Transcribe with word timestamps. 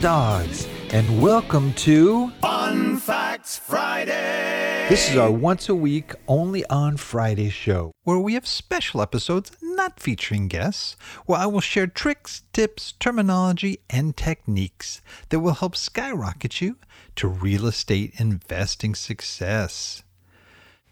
dogs, 0.00 0.68
and 0.90 1.20
welcome 1.20 1.72
to 1.72 2.30
Fun 2.40 2.98
Facts 2.98 3.58
Friday. 3.58 4.86
This 4.88 5.10
is 5.10 5.16
our 5.16 5.30
once 5.30 5.68
a 5.68 5.74
week, 5.74 6.12
only 6.28 6.64
on 6.66 6.96
Friday 6.96 7.50
show, 7.50 7.90
where 8.04 8.20
we 8.20 8.34
have 8.34 8.46
special 8.46 9.02
episodes 9.02 9.50
not 9.60 9.98
featuring 9.98 10.46
guests, 10.46 10.96
where 11.26 11.40
I 11.40 11.46
will 11.46 11.60
share 11.60 11.88
tricks, 11.88 12.42
tips, 12.52 12.92
terminology, 12.92 13.80
and 13.90 14.16
techniques 14.16 15.00
that 15.30 15.40
will 15.40 15.54
help 15.54 15.74
skyrocket 15.74 16.60
you 16.60 16.76
to 17.16 17.26
real 17.26 17.66
estate 17.66 18.14
investing 18.18 18.94
success. 18.94 20.04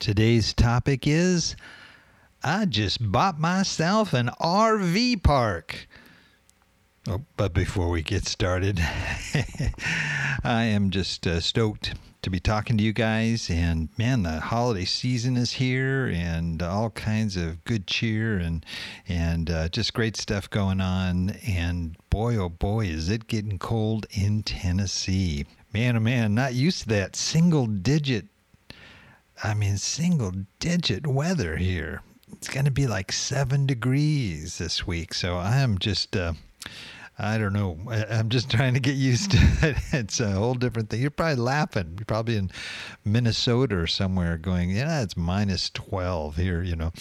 Today's 0.01 0.53
topic 0.53 1.07
is 1.07 1.55
I 2.43 2.65
just 2.65 3.13
bought 3.13 3.39
myself 3.39 4.13
an 4.13 4.31
RV 4.41 5.23
park. 5.23 5.87
Oh, 7.09 7.21
but 7.37 7.55
before 7.55 7.89
we 7.89 8.03
get 8.03 8.27
started, 8.27 8.81
I 10.43 10.65
am 10.65 10.91
just 10.91 11.25
uh, 11.25 11.39
stoked 11.39 11.95
to 12.23 12.31
be 12.31 12.41
talking 12.41 12.77
to 12.79 12.83
you 12.83 12.93
guys. 12.93 13.49
And 13.49 13.91
man, 13.97 14.25
the 14.25 14.41
holiday 14.41 14.87
season 14.87 15.37
is 15.37 15.53
here, 15.53 16.09
and 16.09 16.61
all 16.61 16.91
kinds 16.91 17.37
of 17.37 17.63
good 17.63 17.87
cheer 17.87 18.39
and 18.39 18.67
and 19.07 19.49
uh, 19.49 19.69
just 19.69 19.95
great 19.95 20.17
stuff 20.17 20.51
going 20.51 20.81
on. 20.81 21.37
And 21.47 21.97
boy, 22.11 22.39
oh 22.39 22.49
boy, 22.49 22.87
is 22.87 23.09
it 23.09 23.29
getting 23.29 23.61
cold 23.61 24.07
in 24.11 24.43
Tennessee! 24.43 25.47
Man, 25.73 25.97
oh 25.97 26.01
man, 26.01 26.35
not 26.35 26.55
used 26.55 26.83
to 26.83 26.89
that 26.89 27.15
single 27.15 27.69
digit. 27.69 28.27
I 29.45 29.55
mean, 29.55 29.77
single 29.77 30.33
digit 30.59 31.07
weather 31.07 31.57
here. 31.57 32.03
It's 32.33 32.49
going 32.49 32.65
to 32.65 32.73
be 32.73 32.89
like 32.89 33.13
seven 33.13 33.65
degrees 33.65 34.59
this 34.59 34.89
week. 34.89 35.15
So 35.15 35.37
I 35.37 35.59
am 35.59 35.79
just. 35.79 36.17
Uh, 36.17 36.33
I 37.19 37.39
don't 37.39 37.53
know. 37.53 37.79
I, 37.89 38.19
am 38.19 38.29
just 38.29 38.51
trying 38.57 38.75
to 38.75 38.81
get 38.81 38.97
used 38.97 39.33
to 39.33 39.39
it. 39.63 39.77
It's 39.93 40.21
a 40.21 40.33
whole 40.33 40.55
different 40.55 40.91
thing. 40.91 41.01
You're 41.01 41.11
probably 41.11 41.43
laughing. 41.43 41.95
You're 41.99 42.05
probably 42.05 42.37
in 42.37 42.51
Minnesota 43.05 43.77
or 43.77 43.87
somewhere 43.87 44.37
going, 44.37 44.71
yeah, 44.71 45.03
it's 45.03 45.17
minus 45.17 45.71
12 45.71 46.37
here, 46.37 46.63
you 46.63 46.77
know. 46.77 46.93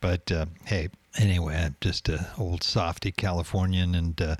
But 0.00 0.30
uh, 0.30 0.46
hey, 0.64 0.90
anyway, 1.18 1.56
I'm 1.56 1.76
just 1.80 2.08
an 2.08 2.24
old 2.38 2.62
softy 2.62 3.12
Californian 3.12 3.94
and 3.94 4.20
uh, 4.20 4.36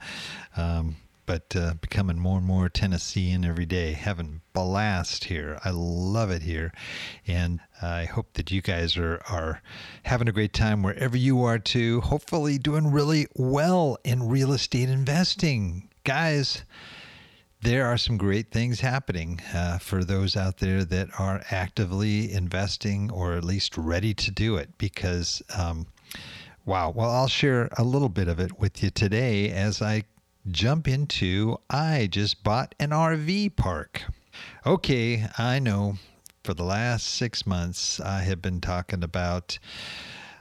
um, 0.56 0.96
but 1.26 1.54
uh, 1.56 1.74
becoming 1.80 2.18
more 2.18 2.38
and 2.38 2.46
more 2.46 2.68
Tennessean 2.68 3.44
every 3.44 3.66
day. 3.66 3.92
Having 3.92 4.40
blast 4.52 5.24
here. 5.24 5.58
I 5.64 5.70
love 5.70 6.30
it 6.30 6.42
here, 6.42 6.72
and 7.26 7.60
I 7.82 8.04
hope 8.04 8.34
that 8.34 8.50
you 8.50 8.62
guys 8.62 8.96
are 8.96 9.20
are 9.28 9.62
having 10.04 10.28
a 10.28 10.32
great 10.32 10.52
time 10.52 10.82
wherever 10.82 11.16
you 11.16 11.42
are 11.44 11.58
too. 11.58 12.00
Hopefully, 12.00 12.58
doing 12.58 12.90
really 12.90 13.26
well 13.34 13.98
in 14.04 14.28
real 14.28 14.52
estate 14.52 14.88
investing, 14.88 15.88
guys. 16.04 16.64
There 17.62 17.86
are 17.86 17.96
some 17.96 18.18
great 18.18 18.50
things 18.50 18.80
happening 18.80 19.40
uh, 19.54 19.78
for 19.78 20.04
those 20.04 20.36
out 20.36 20.58
there 20.58 20.84
that 20.84 21.08
are 21.18 21.42
actively 21.50 22.30
investing 22.30 23.10
or 23.10 23.34
at 23.34 23.44
least 23.44 23.78
ready 23.78 24.12
to 24.14 24.30
do 24.30 24.56
it 24.56 24.76
because. 24.78 25.42
Um, 25.56 25.86
Wow. 26.66 26.94
Well, 26.96 27.10
I'll 27.10 27.28
share 27.28 27.68
a 27.76 27.84
little 27.84 28.08
bit 28.08 28.26
of 28.26 28.40
it 28.40 28.58
with 28.58 28.82
you 28.82 28.88
today 28.88 29.50
as 29.50 29.82
I 29.82 30.04
jump 30.50 30.86
into 30.86 31.58
I 31.70 32.08
just 32.10 32.42
bought 32.42 32.74
an 32.78 32.90
RV 32.90 33.56
park. 33.56 34.02
Okay, 34.66 35.26
I 35.38 35.58
know 35.58 35.96
for 36.42 36.54
the 36.54 36.64
last 36.64 37.06
six 37.06 37.46
months 37.46 38.00
I 38.00 38.20
have 38.20 38.42
been 38.42 38.60
talking 38.60 39.02
about 39.02 39.58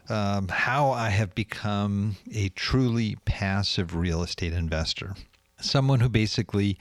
um, 0.09 0.49
how 0.49 0.91
I 0.91 1.09
have 1.09 1.33
become 1.33 2.17
a 2.33 2.49
truly 2.49 3.17
passive 3.25 3.95
real 3.95 4.21
estate 4.23 4.53
investor. 4.53 5.15
Someone 5.61 6.01
who 6.01 6.09
basically 6.09 6.77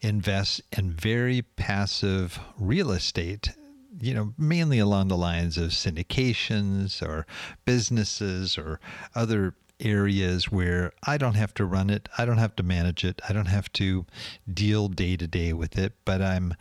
invests 0.00 0.62
in 0.76 0.92
very 0.92 1.42
passive 1.42 2.40
real 2.58 2.90
estate 2.90 3.50
you 4.00 4.14
know, 4.14 4.34
mainly 4.36 4.80
along 4.80 5.08
the 5.08 5.16
lines 5.16 5.56
of 5.56 5.70
syndications 5.70 7.02
or 7.02 7.24
businesses 7.64 8.58
or 8.58 8.80
other 9.14 9.54
areas 9.82 10.50
where 10.50 10.92
I 11.06 11.18
don't 11.18 11.34
have 11.34 11.54
to 11.54 11.64
run 11.64 11.90
it, 11.90 12.08
I 12.16 12.24
don't 12.24 12.38
have 12.38 12.56
to 12.56 12.62
manage 12.62 13.04
it, 13.04 13.20
I 13.28 13.32
don't 13.32 13.46
have 13.46 13.72
to 13.74 14.06
deal 14.52 14.88
day 14.88 15.16
to 15.16 15.26
day 15.26 15.52
with 15.52 15.78
it, 15.78 15.94
but 16.04 16.22
I'm 16.22 16.54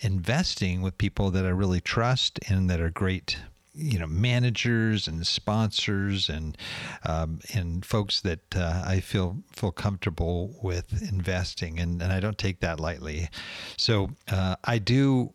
investing 0.00 0.80
with 0.82 0.98
people 0.98 1.30
that 1.30 1.44
I 1.44 1.50
really 1.50 1.80
trust 1.80 2.40
and 2.48 2.70
that 2.70 2.80
are 2.80 2.90
great 2.90 3.36
you 3.72 3.98
know 3.98 4.06
managers 4.06 5.06
and 5.06 5.26
sponsors 5.26 6.28
and 6.28 6.56
um, 7.04 7.40
and 7.54 7.84
folks 7.84 8.20
that 8.20 8.40
uh, 8.56 8.82
I 8.84 9.00
feel 9.00 9.38
feel 9.52 9.72
comfortable 9.72 10.58
with 10.62 11.08
investing 11.08 11.78
and, 11.78 12.02
and 12.02 12.12
I 12.12 12.20
don't 12.20 12.38
take 12.38 12.60
that 12.60 12.80
lightly. 12.80 13.28
So 13.76 14.10
uh, 14.30 14.56
I 14.64 14.78
do 14.78 15.32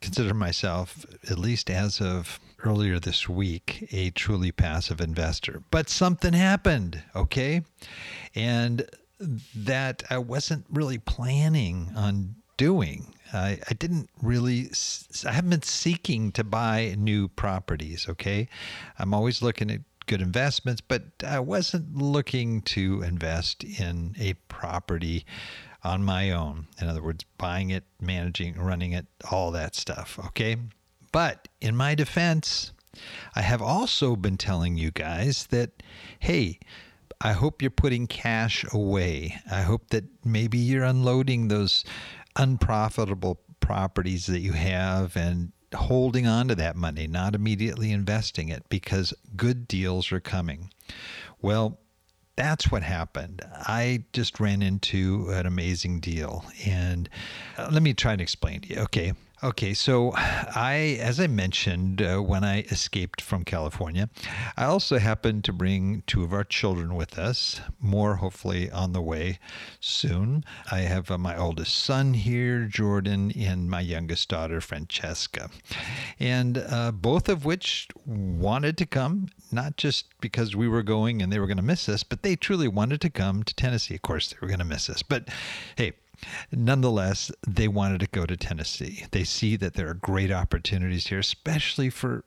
consider 0.00 0.34
myself 0.34 1.04
at 1.30 1.38
least 1.38 1.70
as 1.70 2.00
of 2.00 2.40
earlier 2.64 2.98
this 2.98 3.28
week 3.28 3.88
a 3.92 4.10
truly 4.10 4.52
passive 4.52 5.00
investor. 5.00 5.62
But 5.70 5.88
something 5.88 6.32
happened, 6.32 7.02
okay? 7.14 7.62
And 8.34 8.88
that 9.54 10.02
I 10.10 10.18
wasn't 10.18 10.66
really 10.70 10.98
planning 10.98 11.92
on 11.96 12.36
doing. 12.56 13.14
I, 13.32 13.58
I 13.68 13.74
didn't 13.74 14.10
really, 14.22 14.70
I 15.26 15.32
haven't 15.32 15.50
been 15.50 15.62
seeking 15.62 16.32
to 16.32 16.44
buy 16.44 16.94
new 16.98 17.28
properties, 17.28 18.08
okay? 18.08 18.48
I'm 18.98 19.14
always 19.14 19.42
looking 19.42 19.70
at 19.70 19.80
good 20.06 20.22
investments, 20.22 20.80
but 20.80 21.02
I 21.26 21.40
wasn't 21.40 21.96
looking 21.96 22.62
to 22.62 23.02
invest 23.02 23.62
in 23.62 24.16
a 24.18 24.34
property 24.48 25.26
on 25.84 26.02
my 26.02 26.30
own. 26.30 26.66
In 26.80 26.88
other 26.88 27.02
words, 27.02 27.24
buying 27.36 27.70
it, 27.70 27.84
managing, 28.00 28.58
running 28.58 28.92
it, 28.92 29.06
all 29.30 29.50
that 29.52 29.74
stuff, 29.74 30.18
okay? 30.26 30.56
But 31.12 31.48
in 31.60 31.76
my 31.76 31.94
defense, 31.94 32.72
I 33.34 33.42
have 33.42 33.62
also 33.62 34.16
been 34.16 34.36
telling 34.36 34.76
you 34.76 34.90
guys 34.90 35.46
that, 35.46 35.82
hey, 36.18 36.58
I 37.20 37.32
hope 37.32 37.62
you're 37.62 37.70
putting 37.70 38.06
cash 38.06 38.64
away. 38.72 39.40
I 39.50 39.62
hope 39.62 39.90
that 39.90 40.04
maybe 40.24 40.58
you're 40.58 40.84
unloading 40.84 41.48
those 41.48 41.84
unprofitable 42.36 43.40
properties 43.60 44.26
that 44.26 44.40
you 44.40 44.52
have 44.52 45.16
and 45.16 45.52
holding 45.74 46.26
on 46.26 46.48
to 46.48 46.54
that 46.54 46.76
money, 46.76 47.06
not 47.06 47.34
immediately 47.34 47.90
investing 47.90 48.48
it 48.48 48.64
because 48.68 49.12
good 49.36 49.68
deals 49.68 50.12
are 50.12 50.20
coming. 50.20 50.70
Well, 51.42 51.78
that's 52.36 52.70
what 52.70 52.84
happened. 52.84 53.42
I 53.52 54.04
just 54.12 54.38
ran 54.38 54.62
into 54.62 55.28
an 55.30 55.44
amazing 55.44 55.98
deal. 55.98 56.44
And 56.64 57.08
uh, 57.58 57.68
let 57.72 57.82
me 57.82 57.94
try 57.94 58.12
and 58.12 58.20
explain 58.20 58.60
to 58.62 58.68
you. 58.68 58.80
Okay. 58.82 59.12
Okay, 59.40 59.72
so 59.72 60.10
I, 60.16 60.98
as 61.00 61.20
I 61.20 61.28
mentioned 61.28 62.02
uh, 62.02 62.18
when 62.18 62.42
I 62.42 62.62
escaped 62.62 63.20
from 63.20 63.44
California, 63.44 64.10
I 64.56 64.64
also 64.64 64.98
happened 64.98 65.44
to 65.44 65.52
bring 65.52 66.02
two 66.08 66.24
of 66.24 66.32
our 66.32 66.42
children 66.42 66.96
with 66.96 67.16
us, 67.16 67.60
more 67.80 68.16
hopefully 68.16 68.68
on 68.68 68.94
the 68.94 69.00
way 69.00 69.38
soon. 69.78 70.44
I 70.72 70.80
have 70.80 71.08
uh, 71.08 71.18
my 71.18 71.36
oldest 71.36 71.76
son 71.76 72.14
here, 72.14 72.64
Jordan, 72.64 73.30
and 73.38 73.70
my 73.70 73.80
youngest 73.80 74.28
daughter, 74.28 74.60
Francesca, 74.60 75.50
and 76.18 76.58
uh, 76.58 76.90
both 76.90 77.28
of 77.28 77.44
which 77.44 77.86
wanted 78.04 78.76
to 78.78 78.86
come, 78.86 79.28
not 79.52 79.76
just 79.76 80.06
because 80.20 80.56
we 80.56 80.66
were 80.66 80.82
going 80.82 81.22
and 81.22 81.32
they 81.32 81.38
were 81.38 81.46
going 81.46 81.58
to 81.58 81.62
miss 81.62 81.88
us, 81.88 82.02
but 82.02 82.24
they 82.24 82.34
truly 82.34 82.66
wanted 82.66 83.00
to 83.02 83.10
come 83.10 83.44
to 83.44 83.54
Tennessee. 83.54 83.94
Of 83.94 84.02
course, 84.02 84.30
they 84.30 84.38
were 84.40 84.48
going 84.48 84.58
to 84.58 84.64
miss 84.64 84.90
us, 84.90 85.04
but 85.04 85.28
hey, 85.76 85.92
nonetheless, 86.52 87.30
they 87.46 87.68
wanted 87.68 88.00
to 88.00 88.06
go 88.08 88.26
to 88.26 88.36
Tennessee. 88.36 89.04
They 89.10 89.24
see 89.24 89.56
that 89.56 89.74
there 89.74 89.88
are 89.88 89.94
great 89.94 90.32
opportunities 90.32 91.06
here, 91.08 91.18
especially 91.18 91.90
for 91.90 92.24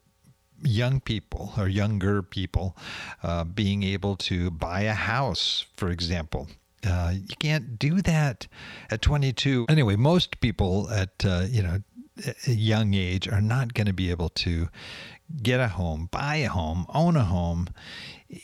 young 0.64 1.00
people 1.00 1.54
or 1.58 1.68
younger 1.68 2.22
people 2.22 2.78
uh, 3.24 3.44
being 3.44 3.84
able 3.84 4.16
to 4.16 4.52
buy 4.52 4.82
a 4.82 4.94
house, 4.94 5.66
for 5.76 5.90
example. 5.90 6.48
Uh, 6.86 7.14
you 7.16 7.36
can't 7.40 7.78
do 7.78 8.02
that 8.02 8.48
at 8.90 9.02
22. 9.02 9.68
Anyway, 9.70 9.96
most 9.96 10.40
people 10.42 10.90
at 10.90 11.24
uh, 11.24 11.46
you 11.48 11.62
know 11.62 11.78
a 12.48 12.52
young 12.52 12.94
age 12.94 13.28
are 13.28 13.42
not 13.42 13.74
going 13.74 13.88
to 13.88 13.94
be 13.94 14.12
able 14.12 14.30
to 14.30 14.70
get 15.42 15.60
a 15.60 15.70
home, 15.70 16.10
buy 16.12 16.38
a 16.38 16.50
home, 16.50 16.86
own 16.94 17.16
a 17.16 17.24
home 17.24 17.70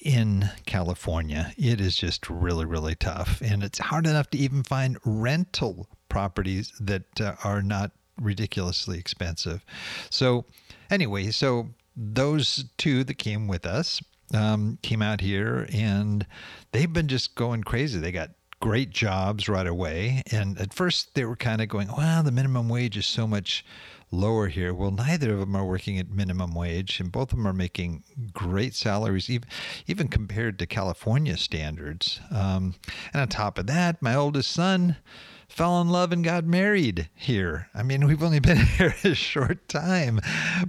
in 0.02 0.50
California. 0.66 1.54
It 1.58 1.80
is 1.82 1.96
just 1.96 2.30
really, 2.30 2.66
really 2.66 2.96
tough. 2.96 3.42
And 3.42 3.64
it's 3.64 3.80
hard 3.80 4.06
enough 4.06 4.30
to 4.32 4.38
even 4.38 4.64
find 4.64 4.98
rental 5.04 5.88
properties 6.10 6.74
that 6.80 7.22
uh, 7.22 7.36
are 7.44 7.62
not 7.62 7.92
ridiculously 8.20 8.98
expensive. 8.98 9.64
So, 10.10 10.46
anyway, 10.90 11.32
so 11.32 11.70
those 11.96 12.66
two 12.78 13.04
that 13.04 13.18
came 13.18 13.48
with 13.48 13.66
us 13.66 14.02
um, 14.34 14.78
came 14.82 15.02
out 15.02 15.22
here 15.22 15.68
and 15.74 16.26
they've 16.72 16.92
been 16.92 17.08
just 17.08 17.36
going 17.36 17.64
crazy. 17.64 18.00
They 18.00 18.12
got 18.12 18.32
great 18.60 18.90
jobs 18.90 19.48
right 19.48 19.68
away. 19.68 20.24
And 20.32 20.60
at 20.60 20.74
first 20.74 21.14
they 21.16 21.26
were 21.26 21.36
kind 21.36 21.62
of 21.62 21.68
going, 21.68 21.90
well, 21.96 22.24
the 22.24 22.32
minimum 22.32 22.70
wage 22.70 22.98
is 22.98 23.06
so 23.06 23.28
much 23.28 23.64
lower 24.12 24.48
here. 24.48 24.74
Well, 24.74 24.92
neither 24.92 25.34
of 25.34 25.40
them 25.40 25.56
are 25.56 25.66
working 25.66 26.00
at 26.00 26.10
minimum 26.10 26.54
wage, 26.54 27.00
and 27.00 27.12
both 27.12 27.32
of 27.32 27.38
them 27.38 27.48
are 27.48 27.54
making 27.54 28.04
great 28.32 28.74
salaries, 28.74 29.30
even 29.30 29.50
even 29.86 30.08
compared 30.08 30.60
to 30.60 30.66
California 30.66 31.38
standards. 31.38 32.20
Um, 32.32 32.76
and 33.14 33.22
on 33.22 33.28
top 33.28 33.58
of 33.58 33.68
that, 33.68 34.02
my 34.02 34.16
oldest 34.16 34.52
son 34.52 34.98
fell 35.48 35.82
in 35.82 35.90
love 35.90 36.12
and 36.12 36.24
got 36.24 36.46
married 36.46 37.10
here. 37.16 37.70
I 37.74 37.84
mean, 37.84 38.06
we've 38.06 38.24
only 38.24 38.40
been 38.40 38.58
here 38.78 38.96
a 39.04 39.14
short 39.14 39.68
time, 39.68 40.20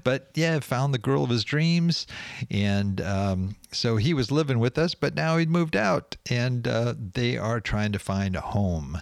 but 0.05 0.31
yeah, 0.35 0.61
found 0.61 0.95
the 0.95 0.99
girl 0.99 1.25
of 1.25 1.31
his 1.31 1.45
dreams, 1.45 2.07
and 2.51 3.01
um, 3.01 3.57
so 3.73 3.97
he 3.97 4.15
was 4.15 4.31
living 4.31 4.59
with 4.59 4.79
us, 4.79 4.95
but 4.95 5.15
now 5.15 5.37
he'd 5.37 5.51
moved 5.51 5.77
out, 5.77 6.17
and 6.31 6.67
uh, 6.67 6.95
they 6.99 7.37
are 7.37 7.61
trying 7.61 7.93
to 7.93 7.99
find 7.99 8.37
a 8.37 8.41
home, 8.41 9.01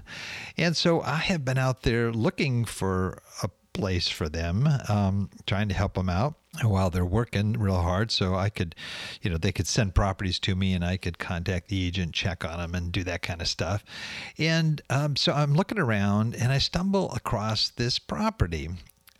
and 0.57 0.77
so 0.77 1.03
I 1.03 1.17
have 1.17 1.45
been 1.45 1.59
out 1.59 1.83
there 1.83 2.13
looking 2.13 2.65
for 2.65 3.23
a 3.43 3.51
place 3.77 4.09
for 4.09 4.29
them, 4.29 4.67
um, 4.89 5.29
trying 5.47 5.69
to 5.69 5.75
help 5.75 5.95
them 5.95 6.09
out 6.09 6.35
while 6.63 6.89
they're 6.89 7.05
working 7.05 7.53
real 7.53 7.83
hard. 7.83 8.11
So 8.11 8.35
I 8.35 8.49
could, 8.49 8.75
you 9.21 9.31
know, 9.31 9.37
they 9.37 9.53
could 9.53 9.67
send 9.67 9.95
properties 9.95 10.39
to 10.41 10.57
me 10.57 10.73
and 10.73 10.83
I 10.85 10.97
could 10.97 11.19
contact 11.19 11.69
the 11.69 11.87
agent, 11.87 12.15
check 12.15 12.45
on 12.45 12.59
them, 12.59 12.75
and 12.75 12.91
do 12.91 13.05
that 13.05 13.21
kind 13.21 13.43
of 13.43 13.49
stuff. 13.49 13.85
And 14.39 14.81
um, 14.89 15.15
so 15.15 15.33
I'm 15.33 15.55
looking 15.55 15.79
around 15.79 16.35
and 16.35 16.51
I 16.51 16.59
stumble 16.59 17.13
across 17.13 17.69
this 17.69 17.99
property. 17.99 18.71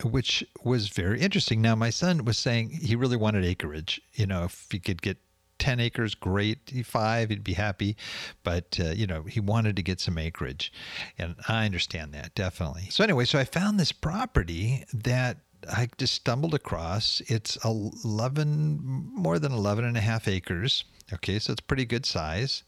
Which 0.03 0.45
was 0.63 0.89
very 0.89 1.19
interesting. 1.21 1.59
Now, 1.59 1.73
my 1.73 1.89
son 1.89 2.23
was 2.23 2.37
saying 2.37 2.69
he 2.69 2.95
really 2.95 3.17
wanted 3.17 3.43
acreage. 3.43 3.99
You 4.13 4.27
know, 4.27 4.43
if 4.43 4.67
he 4.69 4.77
could 4.77 5.01
get 5.01 5.17
10 5.59 5.79
acres, 5.79 6.15
great. 6.15 6.71
Five, 6.85 7.29
he'd 7.29 7.43
be 7.43 7.53
happy. 7.53 7.95
But, 8.43 8.79
uh, 8.79 8.89
you 8.89 9.07
know, 9.07 9.23
he 9.23 9.39
wanted 9.39 9.75
to 9.75 9.83
get 9.83 9.99
some 9.99 10.17
acreage. 10.17 10.71
And 11.17 11.35
I 11.47 11.65
understand 11.65 12.13
that, 12.13 12.35
definitely. 12.35 12.87
So, 12.89 13.03
anyway, 13.03 13.25
so 13.25 13.39
I 13.39 13.43
found 13.43 13.79
this 13.79 13.91
property 13.91 14.85
that 14.93 15.37
I 15.71 15.89
just 15.97 16.13
stumbled 16.13 16.53
across. 16.53 17.21
It's 17.27 17.57
11, 17.65 18.79
more 19.13 19.39
than 19.39 19.51
11 19.51 19.85
and 19.85 19.97
a 19.97 20.01
half 20.01 20.27
acres. 20.27 20.83
Okay, 21.13 21.39
so 21.39 21.53
it's 21.53 21.61
pretty 21.61 21.85
good 21.85 22.05
size. 22.05 22.63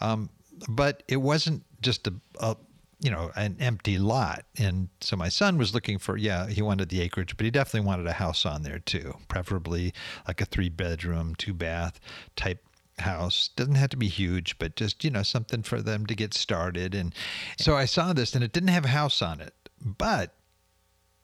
Um, 0.00 0.30
but 0.68 1.02
it 1.08 1.16
wasn't 1.16 1.64
just 1.80 2.06
a, 2.06 2.14
a 2.40 2.56
you 3.00 3.10
know, 3.10 3.30
an 3.34 3.56
empty 3.60 3.98
lot. 3.98 4.44
And 4.58 4.88
so 5.00 5.16
my 5.16 5.30
son 5.30 5.56
was 5.56 5.72
looking 5.72 5.98
for, 5.98 6.16
yeah, 6.16 6.48
he 6.48 6.60
wanted 6.60 6.90
the 6.90 7.00
acreage, 7.00 7.36
but 7.36 7.44
he 7.44 7.50
definitely 7.50 7.86
wanted 7.86 8.06
a 8.06 8.12
house 8.12 8.44
on 8.44 8.62
there 8.62 8.78
too, 8.78 9.14
preferably 9.28 9.94
like 10.28 10.40
a 10.40 10.44
three 10.44 10.68
bedroom, 10.68 11.34
two 11.34 11.54
bath 11.54 11.98
type 12.36 12.62
house. 12.98 13.48
Doesn't 13.56 13.76
have 13.76 13.90
to 13.90 13.96
be 13.96 14.08
huge 14.08 14.58
but 14.58 14.76
just 14.76 15.02
you 15.02 15.10
know 15.10 15.22
something 15.22 15.62
for 15.62 15.80
them 15.80 16.06
to 16.06 16.14
get 16.14 16.34
started. 16.34 16.94
And 16.94 17.14
so 17.56 17.74
i 17.74 17.86
saw 17.86 18.12
this 18.12 18.34
and 18.34 18.44
it 18.44 18.52
didn't 18.52 18.68
have 18.68 18.84
a 18.84 18.88
house 18.88 19.22
on 19.22 19.40
it 19.40 19.54
but 19.80 20.34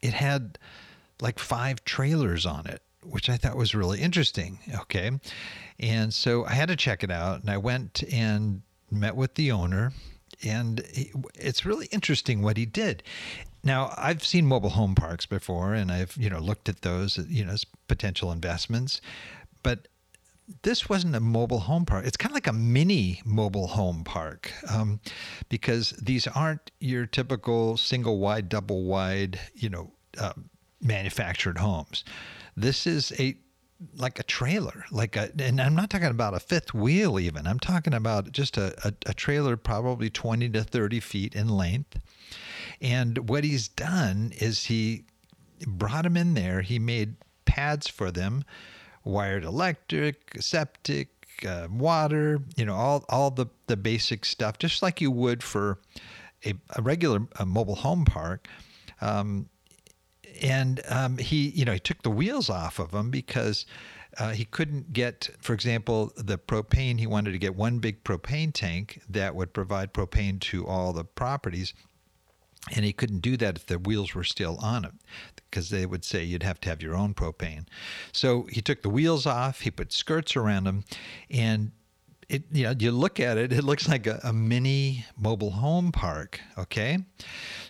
it 0.00 0.14
had 0.14 0.58
like 1.20 1.38
five 1.38 1.84
trailers 1.84 2.46
on 2.46 2.66
it 2.66 2.82
which 3.02 3.28
i 3.28 3.36
thought 3.36 3.56
was 3.56 3.74
really 3.74 4.00
interesting. 4.00 4.58
Okay. 4.80 5.10
And 5.78 6.12
so 6.14 6.46
i 6.46 6.52
had 6.52 6.68
to 6.68 6.76
check 6.76 7.04
it 7.04 7.10
out 7.10 7.42
and 7.42 7.50
i 7.50 7.58
went 7.58 8.02
and 8.10 8.62
met 8.90 9.14
with 9.14 9.34
the 9.34 9.52
owner 9.52 9.92
and 10.44 10.82
it's 11.34 11.64
really 11.64 11.86
interesting 11.86 12.42
what 12.42 12.56
he 12.56 12.66
did. 12.66 13.02
Now, 13.64 13.92
I've 13.96 14.24
seen 14.24 14.46
mobile 14.46 14.70
home 14.70 14.94
parks 14.94 15.26
before, 15.26 15.74
and 15.74 15.90
I've 15.90 16.16
you 16.16 16.30
know 16.30 16.38
looked 16.38 16.68
at 16.68 16.82
those 16.82 17.18
you 17.28 17.44
know 17.44 17.52
as 17.52 17.64
potential 17.88 18.32
investments, 18.32 19.00
but 19.62 19.88
this 20.62 20.88
wasn't 20.88 21.16
a 21.16 21.20
mobile 21.20 21.60
home 21.60 21.84
park. 21.84 22.06
It's 22.06 22.16
kind 22.16 22.30
of 22.30 22.34
like 22.34 22.46
a 22.46 22.52
mini 22.52 23.20
mobile 23.24 23.66
home 23.66 24.04
park 24.04 24.52
um, 24.68 25.00
because 25.48 25.90
these 25.90 26.26
aren't 26.28 26.70
your 26.78 27.06
typical 27.06 27.76
single 27.76 28.18
wide, 28.18 28.48
double 28.48 28.84
wide, 28.84 29.40
you 29.54 29.68
know, 29.68 29.90
uh, 30.18 30.34
manufactured 30.80 31.58
homes. 31.58 32.04
This 32.56 32.86
is 32.86 33.12
a 33.18 33.36
like 33.96 34.18
a 34.18 34.22
trailer, 34.22 34.84
like 34.90 35.16
a, 35.16 35.30
and 35.38 35.60
I'm 35.60 35.74
not 35.74 35.90
talking 35.90 36.08
about 36.08 36.34
a 36.34 36.40
fifth 36.40 36.72
wheel 36.72 37.18
even. 37.20 37.46
I'm 37.46 37.58
talking 37.58 37.94
about 37.94 38.32
just 38.32 38.56
a, 38.56 38.74
a, 38.86 38.92
a, 39.06 39.14
trailer, 39.14 39.56
probably 39.56 40.08
20 40.08 40.48
to 40.50 40.62
30 40.62 41.00
feet 41.00 41.34
in 41.34 41.48
length. 41.48 41.98
And 42.80 43.28
what 43.28 43.44
he's 43.44 43.68
done 43.68 44.32
is 44.38 44.64
he 44.64 45.04
brought 45.66 46.04
them 46.04 46.16
in 46.16 46.34
there. 46.34 46.62
He 46.62 46.78
made 46.78 47.16
pads 47.44 47.86
for 47.86 48.10
them, 48.10 48.44
wired 49.04 49.44
electric, 49.44 50.36
septic, 50.40 51.08
uh, 51.46 51.68
water, 51.70 52.40
you 52.56 52.64
know, 52.64 52.74
all, 52.74 53.04
all 53.08 53.30
the, 53.30 53.46
the 53.66 53.76
basic 53.76 54.24
stuff, 54.24 54.58
just 54.58 54.82
like 54.82 55.00
you 55.00 55.10
would 55.10 55.42
for 55.42 55.78
a, 56.44 56.54
a 56.76 56.82
regular 56.82 57.26
a 57.38 57.44
mobile 57.44 57.76
home 57.76 58.04
park. 58.04 58.48
Um, 59.00 59.48
and 60.42 60.82
um, 60.88 61.18
he, 61.18 61.48
you 61.48 61.64
know, 61.64 61.72
he 61.72 61.78
took 61.80 62.02
the 62.02 62.10
wheels 62.10 62.50
off 62.50 62.78
of 62.78 62.90
them 62.92 63.10
because 63.10 63.66
uh, 64.18 64.30
he 64.30 64.44
couldn't 64.44 64.92
get, 64.92 65.28
for 65.40 65.52
example, 65.52 66.12
the 66.16 66.38
propane. 66.38 66.98
He 66.98 67.06
wanted 67.06 67.32
to 67.32 67.38
get 67.38 67.54
one 67.54 67.78
big 67.78 68.02
propane 68.04 68.52
tank 68.52 69.02
that 69.08 69.34
would 69.34 69.52
provide 69.52 69.92
propane 69.92 70.40
to 70.40 70.66
all 70.66 70.92
the 70.92 71.04
properties. 71.04 71.74
And 72.74 72.84
he 72.84 72.92
couldn't 72.92 73.20
do 73.20 73.36
that 73.36 73.56
if 73.56 73.66
the 73.66 73.78
wheels 73.78 74.14
were 74.14 74.24
still 74.24 74.58
on 74.60 74.84
it 74.84 74.92
because 75.36 75.70
they 75.70 75.86
would 75.86 76.04
say 76.04 76.24
you'd 76.24 76.42
have 76.42 76.60
to 76.60 76.68
have 76.68 76.82
your 76.82 76.96
own 76.96 77.14
propane. 77.14 77.66
So 78.12 78.48
he 78.50 78.60
took 78.60 78.82
the 78.82 78.90
wheels 78.90 79.24
off, 79.26 79.60
he 79.60 79.70
put 79.70 79.92
skirts 79.92 80.34
around 80.34 80.64
them, 80.64 80.84
and 81.30 81.70
it, 82.28 82.44
you 82.50 82.64
know, 82.64 82.74
you 82.76 82.90
look 82.90 83.20
at 83.20 83.38
it, 83.38 83.52
it 83.52 83.62
looks 83.62 83.88
like 83.88 84.06
a, 84.08 84.18
a 84.24 84.32
mini 84.32 85.04
mobile 85.16 85.52
home 85.52 85.92
park. 85.92 86.40
Okay. 86.58 86.98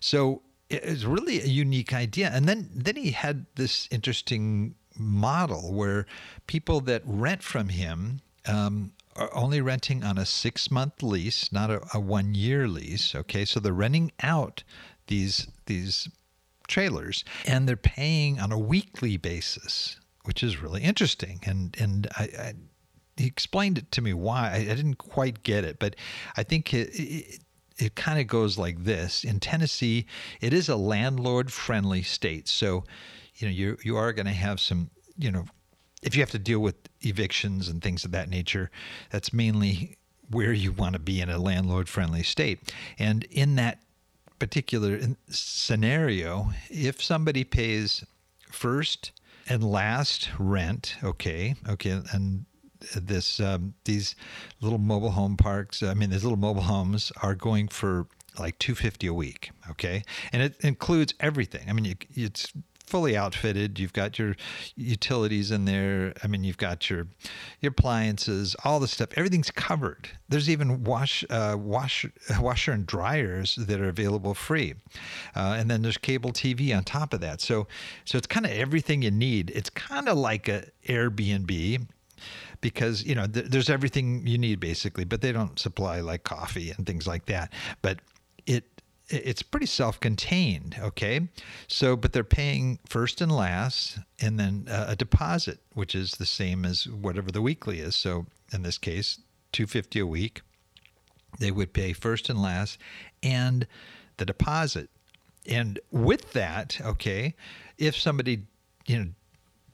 So 0.01 0.43
it's 0.69 1.05
really 1.05 1.41
a 1.41 1.47
unique 1.47 1.93
idea. 1.93 2.31
And 2.33 2.49
then 2.49 2.71
then 2.75 2.97
he 2.97 3.13
had 3.13 3.47
this 3.55 3.89
interesting 3.91 4.75
model 4.99 5.73
where 5.73 6.07
people 6.47 6.81
that 6.83 7.03
rent 7.05 7.43
from 7.43 7.69
him 7.69 8.21
um, 8.47 8.93
are 9.15 9.31
only 9.35 9.61
renting 9.61 10.05
on 10.05 10.19
a 10.19 10.27
six 10.27 10.71
month 10.71 11.03
lease, 11.03 11.53
not 11.53 11.71
a, 11.71 11.81
a 11.95 12.01
one 12.01 12.35
year 12.35 12.69
lease. 12.69 13.15
Okay, 13.15 13.45
so 13.45 13.61
they're 13.61 13.73
renting 13.73 14.13
out 14.23 14.63
these 15.07 15.49
these 15.67 16.09
trailers 16.69 17.25
and 17.47 17.69
they're 17.69 17.77
paying 17.77 18.41
on 18.41 18.51
a 18.51 18.59
weekly 18.59 19.17
basis, 19.17 20.01
which 20.25 20.43
is 20.43 20.61
really 20.61 20.83
interesting. 20.83 21.41
And 21.45 21.77
and 21.79 22.09
I, 22.17 22.23
I 22.39 22.55
he 23.17 23.27
explained 23.27 23.79
it 23.79 23.91
to 23.93 24.03
me 24.03 24.13
why 24.13 24.51
I, 24.51 24.57
I, 24.57 24.75
didn't 24.75 24.97
quite 24.97 25.43
get 25.43 25.65
it, 25.65 25.79
but 25.79 25.97
I 26.37 26.43
think 26.43 26.75
it, 26.75 26.91
it, 26.93 27.41
it 27.79 27.95
kind 27.95 28.21
of 28.21 28.27
goes 28.27 28.59
like 28.59 28.85
this. 28.85 29.25
In 29.25 29.41
Tennessee, 29.41 30.07
it 30.41 30.53
is 30.53 30.69
a 30.69 30.77
landlord 30.77 31.53
friendly 31.53 32.03
state. 32.03 32.49
So, 32.49 32.85
you 33.37 33.49
know, 33.49 33.53
you 33.53 33.79
you 33.83 33.97
are 33.97 34.13
going 34.13 34.27
to 34.27 34.33
have 34.33 34.61
some, 34.61 34.91
you 35.19 35.31
know, 35.31 35.45
if 36.03 36.15
you 36.15 36.23
have 36.23 36.31
to 36.31 36.39
deal 36.39 36.61
with 36.61 36.77
evictions 37.03 37.69
and 37.69 37.83
things 37.83 38.05
of 38.05 38.13
that 38.13 38.29
nature, 38.29 38.71
that's 39.11 39.33
mainly 39.33 39.97
where 40.31 40.53
you 40.53 40.73
want 40.73 40.95
to 40.95 40.99
be 40.99 41.21
in 41.21 41.29
a 41.29 41.39
landlord 41.39 41.89
friendly 41.89 42.23
state. 42.23 42.73
And 42.99 43.25
in 43.25 43.57
that 43.57 43.81
particular 44.39 45.01
scenario, 45.29 46.51
if 46.69 47.03
somebody 47.03 47.45
pays 47.45 48.05
first 48.51 49.13
and 49.49 49.63
last 49.63 50.31
rent, 50.39 50.97
okay, 51.03 51.55
okay, 51.69 52.01
and 52.13 52.45
this 52.95 53.41
um, 53.41 53.75
these 53.85 54.15
little 54.61 54.79
mobile 54.79 55.11
home 55.11 55.37
parks. 55.37 55.83
I 55.83 55.95
mean, 55.95 56.11
these 56.11 56.25
little 56.25 56.39
mobile 56.39 56.63
homes 56.63 57.13
are 57.23 57.35
going 57.35 57.69
for 57.69 58.07
like 58.39 58.59
250 58.59 59.07
a 59.07 59.15
week 59.15 59.51
okay? 59.71 60.03
And 60.33 60.43
it 60.43 60.57
includes 60.61 61.15
everything. 61.21 61.69
I 61.69 61.73
mean 61.73 61.97
it's 62.15 62.53
fully 62.87 63.17
outfitted. 63.17 63.81
You've 63.81 63.93
got 63.93 64.17
your 64.17 64.37
utilities 64.77 65.51
in 65.51 65.65
there. 65.65 66.13
I 66.23 66.29
mean 66.29 66.45
you've 66.45 66.59
got 66.59 66.89
your 66.89 67.09
your 67.61 67.71
appliances 67.71 68.55
all 68.65 68.79
the 68.79 68.89
stuff. 68.89 69.09
Everything's 69.17 69.51
covered. 69.51 70.09
There's 70.29 70.49
even 70.49 70.85
wash 70.85 71.25
uh, 71.29 71.57
wash 71.59 72.07
washer 72.39 72.73
and 72.73 72.87
dryers 72.87 73.57
that 73.57 73.81
are 73.81 73.89
available 73.89 74.35
free. 74.35 74.75
Uh, 75.35 75.57
and 75.59 75.71
then 75.71 75.83
there's 75.83 75.99
cable 75.99 76.33
tv 76.33 76.77
on 76.77 76.85
top 76.85 77.13
of 77.13 77.21
that. 77.21 77.41
So 77.41 77.67
so 78.05 78.19
it's 78.19 78.27
kind 78.27 78.47
of 78.47 78.53
everything 78.53 79.03
you 79.03 79.11
need. 79.11 79.51
It's 79.51 79.71
kind 79.71 80.09
of 80.09 80.17
like 80.17 80.49
a 80.49 80.67
airbnb 80.87 81.87
because 82.61 83.05
you 83.05 83.15
know 83.15 83.27
th- 83.27 83.47
there's 83.47 83.71
everything 83.71 84.27
you 84.27 84.39
need 84.39 84.61
basically, 84.61 85.05
but 85.05 85.21
they 85.21 85.33
don't 85.33 85.59
supply 85.59 86.01
like 86.01 86.25
coffee 86.25 86.71
and 86.71 86.87
things 86.87 87.07
like 87.07 87.27
that. 87.27 87.53
But 87.83 88.01
it 88.47 88.65
it's 89.09 89.43
pretty 89.43 89.67
self-contained 89.67 90.77
okay? 90.81 91.29
So 91.69 91.97
but 91.97 92.13
they're 92.13 92.25
paying 92.25 92.79
first 92.87 93.21
and 93.21 93.31
last 93.31 93.99
and 94.21 94.39
then 94.39 94.67
uh, 94.69 94.87
a 94.89 94.97
deposit 94.97 95.61
which 95.75 95.95
is 95.95 96.13
the 96.13 96.27
same 96.27 96.65
as 96.65 96.89
whatever 96.89 97.31
the 97.31 97.43
weekly 97.43 97.79
is. 97.81 97.95
So 97.95 98.27
in 98.53 98.63
this 98.63 98.79
case 98.79 99.21
250 99.53 100.01
a 100.01 100.07
week. 100.07 100.43
They 101.39 101.51
would 101.51 101.73
pay 101.73 101.93
first 101.93 102.29
and 102.29 102.41
last 102.41 102.79
and 103.23 103.67
the 104.17 104.25
deposit. 104.25 104.91
And 105.47 105.79
with 105.91 106.33
that 106.33 106.81
okay 106.85 107.35
if 107.79 107.97
somebody 107.97 108.43
you 108.87 108.99
know 108.99 109.11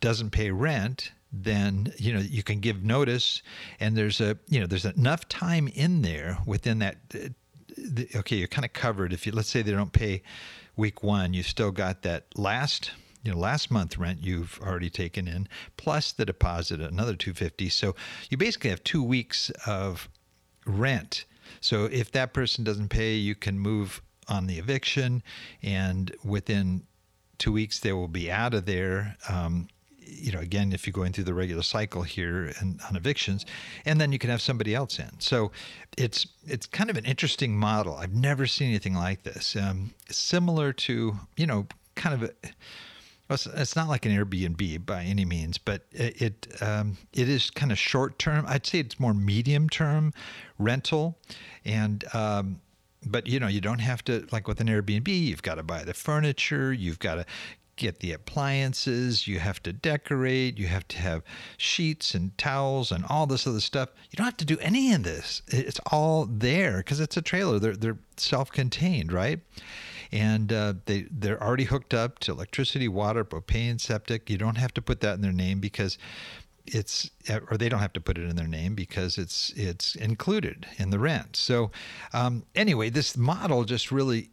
doesn't 0.00 0.30
pay 0.30 0.50
rent 0.50 1.12
then 1.32 1.92
you 1.98 2.12
know 2.12 2.20
you 2.20 2.42
can 2.42 2.60
give 2.60 2.84
notice. 2.84 3.42
And 3.80 3.96
there's 3.96 4.20
a 4.20 4.38
you 4.48 4.60
know 4.60 4.66
there's 4.66 4.84
enough 4.84 5.28
time 5.28 5.68
in 5.68 6.02
there 6.02 6.38
within 6.46 6.78
that 6.80 6.96
uh, 7.14 7.28
the, 7.76 8.08
okay, 8.16 8.36
you're 8.36 8.48
kind 8.48 8.64
of 8.64 8.72
covered. 8.72 9.12
If 9.12 9.26
you 9.26 9.32
let's 9.32 9.48
say 9.48 9.62
they 9.62 9.72
don't 9.72 9.92
pay 9.92 10.22
week 10.76 11.02
one, 11.02 11.34
you've 11.34 11.46
still 11.46 11.70
got 11.70 12.02
that 12.02 12.26
last 12.36 12.92
you 13.22 13.32
know 13.32 13.38
last 13.38 13.70
month 13.70 13.96
rent 13.96 14.18
you've 14.22 14.58
already 14.62 14.90
taken 14.90 15.28
in 15.28 15.48
plus 15.76 16.10
the 16.10 16.24
deposit 16.24 16.80
another 16.80 17.14
250 17.14 17.68
so 17.68 17.94
you 18.30 18.36
basically 18.36 18.70
have 18.70 18.82
two 18.82 19.02
weeks 19.02 19.50
of 19.64 20.08
rent. 20.66 21.24
So 21.60 21.84
if 21.84 22.10
that 22.12 22.32
person 22.32 22.64
doesn't 22.64 22.88
pay 22.88 23.14
you 23.14 23.34
can 23.34 23.58
move 23.58 24.02
on 24.28 24.46
the 24.46 24.58
eviction 24.58 25.22
and 25.62 26.14
within 26.24 26.84
two 27.38 27.52
weeks 27.52 27.80
they 27.80 27.92
will 27.92 28.08
be 28.08 28.30
out 28.30 28.54
of 28.54 28.66
there. 28.66 29.16
Um, 29.28 29.68
you 30.12 30.32
know, 30.32 30.40
again, 30.40 30.72
if 30.72 30.86
you're 30.86 30.92
going 30.92 31.12
through 31.12 31.24
the 31.24 31.34
regular 31.34 31.62
cycle 31.62 32.02
here 32.02 32.52
and 32.60 32.80
on 32.88 32.96
evictions, 32.96 33.46
and 33.84 34.00
then 34.00 34.12
you 34.12 34.18
can 34.18 34.30
have 34.30 34.40
somebody 34.40 34.74
else 34.74 34.98
in. 34.98 35.10
So 35.18 35.50
it's 35.96 36.26
it's 36.46 36.66
kind 36.66 36.90
of 36.90 36.96
an 36.96 37.04
interesting 37.04 37.56
model. 37.56 37.96
I've 37.96 38.14
never 38.14 38.46
seen 38.46 38.68
anything 38.68 38.94
like 38.94 39.22
this. 39.22 39.56
Um, 39.56 39.92
similar 40.10 40.72
to 40.72 41.14
you 41.36 41.46
know, 41.46 41.66
kind 41.94 42.22
of. 42.22 42.30
A, 42.30 42.48
it's 43.30 43.76
not 43.76 43.88
like 43.88 44.04
an 44.04 44.12
Airbnb 44.12 44.84
by 44.84 45.04
any 45.04 45.24
means, 45.24 45.56
but 45.56 45.86
it 45.92 46.20
it, 46.20 46.62
um, 46.62 46.98
it 47.14 47.30
is 47.30 47.50
kind 47.50 47.72
of 47.72 47.78
short 47.78 48.18
term. 48.18 48.44
I'd 48.46 48.66
say 48.66 48.80
it's 48.80 49.00
more 49.00 49.14
medium 49.14 49.70
term 49.70 50.12
rental, 50.58 51.16
and 51.64 52.04
um, 52.14 52.60
but 53.06 53.26
you 53.26 53.40
know 53.40 53.46
you 53.46 53.60
don't 53.60 53.78
have 53.78 54.04
to 54.04 54.26
like 54.32 54.48
with 54.48 54.60
an 54.60 54.66
Airbnb. 54.66 55.08
You've 55.08 55.42
got 55.42 55.54
to 55.54 55.62
buy 55.62 55.82
the 55.82 55.94
furniture. 55.94 56.72
You've 56.72 56.98
got 56.98 57.14
to 57.14 57.26
get 57.76 58.00
the 58.00 58.12
appliances, 58.12 59.26
you 59.26 59.38
have 59.38 59.62
to 59.62 59.72
decorate, 59.72 60.58
you 60.58 60.66
have 60.66 60.86
to 60.88 60.98
have 60.98 61.22
sheets 61.56 62.14
and 62.14 62.36
towels 62.38 62.92
and 62.92 63.04
all 63.08 63.26
this 63.26 63.46
other 63.46 63.60
stuff. 63.60 63.88
You 64.10 64.16
don't 64.16 64.26
have 64.26 64.36
to 64.38 64.44
do 64.44 64.58
any 64.58 64.92
of 64.92 65.02
this. 65.02 65.42
It's 65.48 65.80
all 65.90 66.26
there 66.26 66.78
because 66.78 67.00
it's 67.00 67.16
a 67.16 67.22
trailer. 67.22 67.58
They're 67.58 67.76
they're 67.76 67.98
self-contained, 68.16 69.12
right? 69.12 69.40
And 70.12 70.52
uh, 70.52 70.74
they 70.84 71.06
they're 71.10 71.42
already 71.42 71.64
hooked 71.64 71.94
up 71.94 72.18
to 72.20 72.32
electricity, 72.32 72.88
water, 72.88 73.24
propane, 73.24 73.80
septic. 73.80 74.28
You 74.28 74.38
don't 74.38 74.58
have 74.58 74.74
to 74.74 74.82
put 74.82 75.00
that 75.00 75.14
in 75.14 75.22
their 75.22 75.32
name 75.32 75.58
because 75.60 75.98
it's 76.66 77.10
or 77.50 77.56
they 77.56 77.68
don't 77.68 77.80
have 77.80 77.92
to 77.94 78.00
put 78.00 78.18
it 78.18 78.28
in 78.28 78.36
their 78.36 78.46
name 78.46 78.74
because 78.74 79.18
it's 79.18 79.50
it's 79.56 79.94
included 79.94 80.66
in 80.78 80.90
the 80.90 80.98
rent. 80.98 81.36
So 81.36 81.70
um, 82.12 82.44
anyway, 82.54 82.90
this 82.90 83.16
model 83.16 83.64
just 83.64 83.90
really 83.90 84.30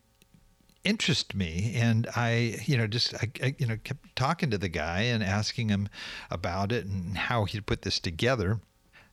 interest 0.84 1.36
me. 1.36 1.74
And 1.76 2.08
i 2.16 2.60
you 2.66 2.78
know 2.78 2.88
just 2.88 3.14
I, 3.16 3.32
I, 3.44 3.56
you 3.58 3.68
know 3.68 3.78
kept 3.84 4.16
talking 4.16 4.50
to 4.52 4.58
the 4.58 4.70
guy 4.70 5.02
and 5.02 5.24
asking 5.24 5.70
him 5.70 5.90
about 6.32 6.72
it 6.72 6.86
and 6.86 7.18
how 7.18 7.46
he'd 7.46 7.66
put 7.66 7.82
this 7.82 8.00
together. 8.00 8.60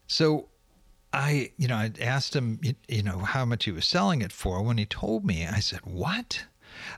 So 0.07 0.49
i 1.13 1.51
you 1.57 1.69
know 1.69 1.77
i 1.77 1.93
asked 2.01 2.35
him 2.35 2.61
you 2.89 3.03
know 3.03 3.19
how 3.19 3.45
much 3.45 3.65
he 3.65 3.73
was 3.73 3.87
selling 3.87 4.23
it 4.23 4.33
for. 4.33 4.63
When 4.63 4.79
he 4.79 4.87
told 4.87 5.25
me 5.25 5.47
i 5.47 5.61
said 5.61 5.81
what? 5.85 6.45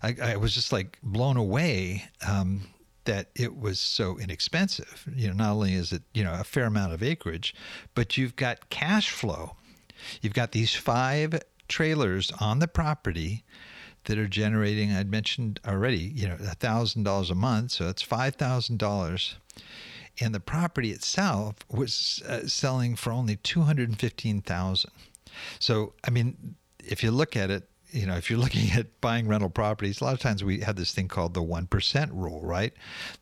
I, 0.03 0.17
I 0.21 0.37
was 0.37 0.55
just 0.55 0.73
like 0.73 0.99
blown 1.05 1.37
away 1.37 2.05
um, 2.27 2.63
that 3.05 3.31
it 3.37 3.57
was 3.57 3.79
so 3.79 4.19
inexpensive. 4.19 5.07
You 5.15 5.29
know 5.29 5.35
not 5.35 5.53
only 5.53 5.75
is 5.75 5.93
it 5.93 6.03
you 6.13 6.25
know 6.25 6.35
a 6.35 6.45
fair 6.45 6.65
amount 6.65 6.93
of 6.93 7.03
acreage 7.03 7.55
but 7.95 8.17
you've 8.17 8.37
got 8.37 8.71
cash 8.71 9.11
flow. 9.11 9.57
You've 10.21 10.35
got 10.35 10.53
these 10.53 10.75
five 10.75 11.41
trailers 11.69 12.33
on 12.41 12.59
the 12.61 12.69
property 12.69 13.45
that 14.05 14.19
are 14.19 14.29
generating, 14.29 14.93
I'd 14.93 15.11
mentioned 15.11 15.61
already, 15.67 15.99
you 15.99 16.29
know, 16.29 16.37
$1,000 16.37 17.31
a 17.31 17.35
month. 17.35 17.71
So 17.73 17.85
that's 17.85 18.05
$5,000. 18.05 19.35
And 20.21 20.35
the 20.35 20.41
property 20.41 20.91
itself 20.91 21.57
was 21.71 22.23
uh, 22.27 22.47
selling 22.47 22.97
for 22.97 23.13
only 23.13 23.37
215000 23.37 24.91
So, 25.61 25.93
I 26.05 26.11
mean, 26.11 26.57
if 26.85 27.03
you 27.03 27.11
look 27.11 27.37
at 27.37 27.51
it, 27.51 27.69
you 27.91 28.07
know, 28.07 28.17
if 28.17 28.29
you're 28.29 28.39
looking 28.47 28.71
at 28.73 29.01
buying 29.01 29.29
rental 29.29 29.51
properties, 29.51 30.01
a 30.01 30.05
lot 30.05 30.15
of 30.15 30.21
times 30.21 30.43
we 30.43 30.61
have 30.61 30.77
this 30.77 30.93
thing 30.93 31.09
called 31.09 31.35
the 31.35 31.43
1% 31.43 32.11
rule, 32.13 32.41
right? 32.43 32.73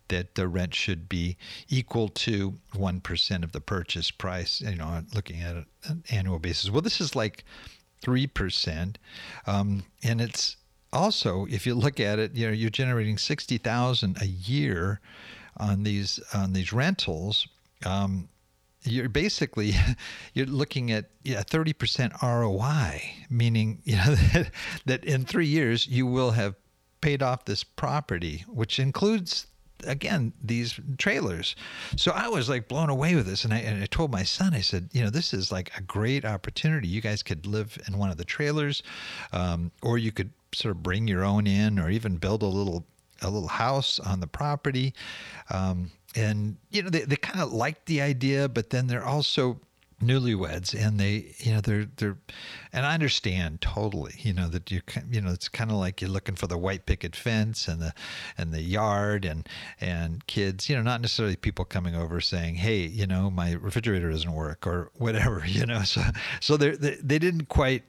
That 0.09 0.35
the 0.35 0.49
rent 0.49 0.75
should 0.75 1.09
be 1.09 1.37
equal 1.69 2.09
to 2.09 2.59
1% 2.75 3.45
of 3.45 3.53
the 3.53 3.61
purchase 3.61 4.11
price, 4.11 4.61
you 4.61 4.77
know, 4.77 5.03
looking 5.15 5.41
at 5.41 5.57
an 5.85 6.05
annual 6.11 6.39
basis. 6.39 6.71
Well, 6.71 6.83
this 6.83 7.01
is 7.01 7.15
like 7.15 7.45
3%. 8.05 8.97
Um, 9.47 9.85
and 10.03 10.21
it's, 10.21 10.57
also, 10.97 11.47
if 11.51 11.67
you 11.67 11.75
look 11.75 12.01
at 12.01 12.19
it, 12.19 12.35
you 12.35 12.47
know, 12.47 12.53
you're 12.53 12.71
generating 12.71 13.19
sixty 13.19 13.59
thousand 13.59 14.21
a 14.21 14.27
year 14.27 15.01
on 15.59 15.83
these 15.83 16.21
on 16.35 16.53
these 16.53 16.73
rentals. 16.73 17.47
Um, 17.85 18.29
you're 18.83 19.09
basically 19.09 19.75
you're 20.35 20.47
looking 20.47 20.93
at 20.93 21.11
yeah 21.25 21.43
30% 21.43 22.23
ROI, 22.23 23.03
meaning 23.31 23.81
you 23.85 23.97
know 23.97 24.15
that, 24.15 24.51
that 24.87 25.05
in 25.05 25.25
three 25.25 25.47
years 25.47 25.87
you 25.87 26.07
will 26.07 26.33
have 26.33 26.55
paid 27.01 27.23
off 27.23 27.45
this 27.45 27.65
property, 27.65 28.45
which 28.49 28.79
includes 28.79 29.47
again 29.87 30.33
these 30.43 30.81
trailers 30.97 31.55
so 31.97 32.11
i 32.13 32.27
was 32.29 32.49
like 32.49 32.67
blown 32.67 32.89
away 32.89 33.15
with 33.15 33.27
this 33.27 33.45
and 33.45 33.53
I, 33.53 33.59
and 33.59 33.83
I 33.83 33.85
told 33.85 34.11
my 34.11 34.23
son 34.23 34.55
i 34.55 34.63
said 34.63 34.89
you 34.93 35.05
know 35.05 35.11
this 35.11 35.35
is 35.35 35.53
like 35.53 35.71
a 35.77 35.83
great 35.83 36.25
opportunity 36.25 36.89
you 36.89 37.03
guys 37.03 37.23
could 37.23 37.45
live 37.45 37.77
in 37.87 37.99
one 37.99 38.11
of 38.11 38.17
the 38.17 38.25
trailers 38.25 38.83
um, 39.35 39.71
or 39.83 39.99
you 39.99 40.13
could 40.13 40.31
sort 40.57 40.75
of 40.75 40.83
bring 40.83 41.07
your 41.07 41.25
own 41.25 41.47
in 41.47 41.79
or 41.79 41.91
even 41.91 42.17
build 42.17 42.43
a 42.43 42.47
little 42.47 42.87
a 43.23 43.31
little 43.31 43.49
house 43.49 43.99
on 43.99 44.21
the 44.21 44.27
property. 44.27 44.93
Um, 45.51 45.91
and 46.17 46.57
you 46.71 46.83
know 46.83 46.91
they, 46.91 47.03
they 47.03 47.17
kind 47.17 47.41
of 47.41 47.53
like 47.53 47.85
the 47.85 48.01
idea 48.01 48.49
but 48.49 48.71
then 48.71 48.87
they're 48.87 49.05
also 49.05 49.61
newlyweds 50.03 50.75
and 50.79 51.01
they 51.01 51.35
you 51.39 51.55
know 51.55 51.61
they're 51.61 51.87
they're 51.97 52.19
and 52.73 52.85
I 52.85 52.93
understand 52.93 53.63
totally 53.63 54.15
you 54.19 54.35
know 54.35 54.47
that 54.49 54.71
you 54.71 54.83
you 55.11 55.23
know 55.23 55.31
it's 55.31 55.49
kind 55.49 55.71
of 55.71 55.79
like 55.79 56.03
you're 56.03 56.11
looking 56.11 56.35
for 56.35 56.47
the 56.47 56.59
white 56.59 56.85
picket 56.85 57.17
fence 57.17 57.67
and 57.67 57.81
the 57.81 57.95
and 58.37 58.53
the 58.53 58.61
yard 58.61 59.25
and 59.25 59.49
and 59.81 60.27
kids 60.27 60.69
you 60.69 60.77
know 60.77 60.83
not 60.83 61.01
necessarily 61.01 61.37
people 61.37 61.65
coming 61.65 61.95
over 61.95 62.21
saying 62.21 62.57
hey 62.57 62.81
you 62.81 63.07
know 63.07 63.31
my 63.31 63.53
refrigerator 63.53 64.11
doesn't 64.11 64.33
work 64.33 64.67
or 64.67 64.91
whatever 64.97 65.43
you 65.47 65.65
know 65.65 65.83
so 65.83 66.03
so 66.41 66.59
they 66.59 66.71
they 66.71 67.19
didn't 67.19 67.47
quite 67.47 67.83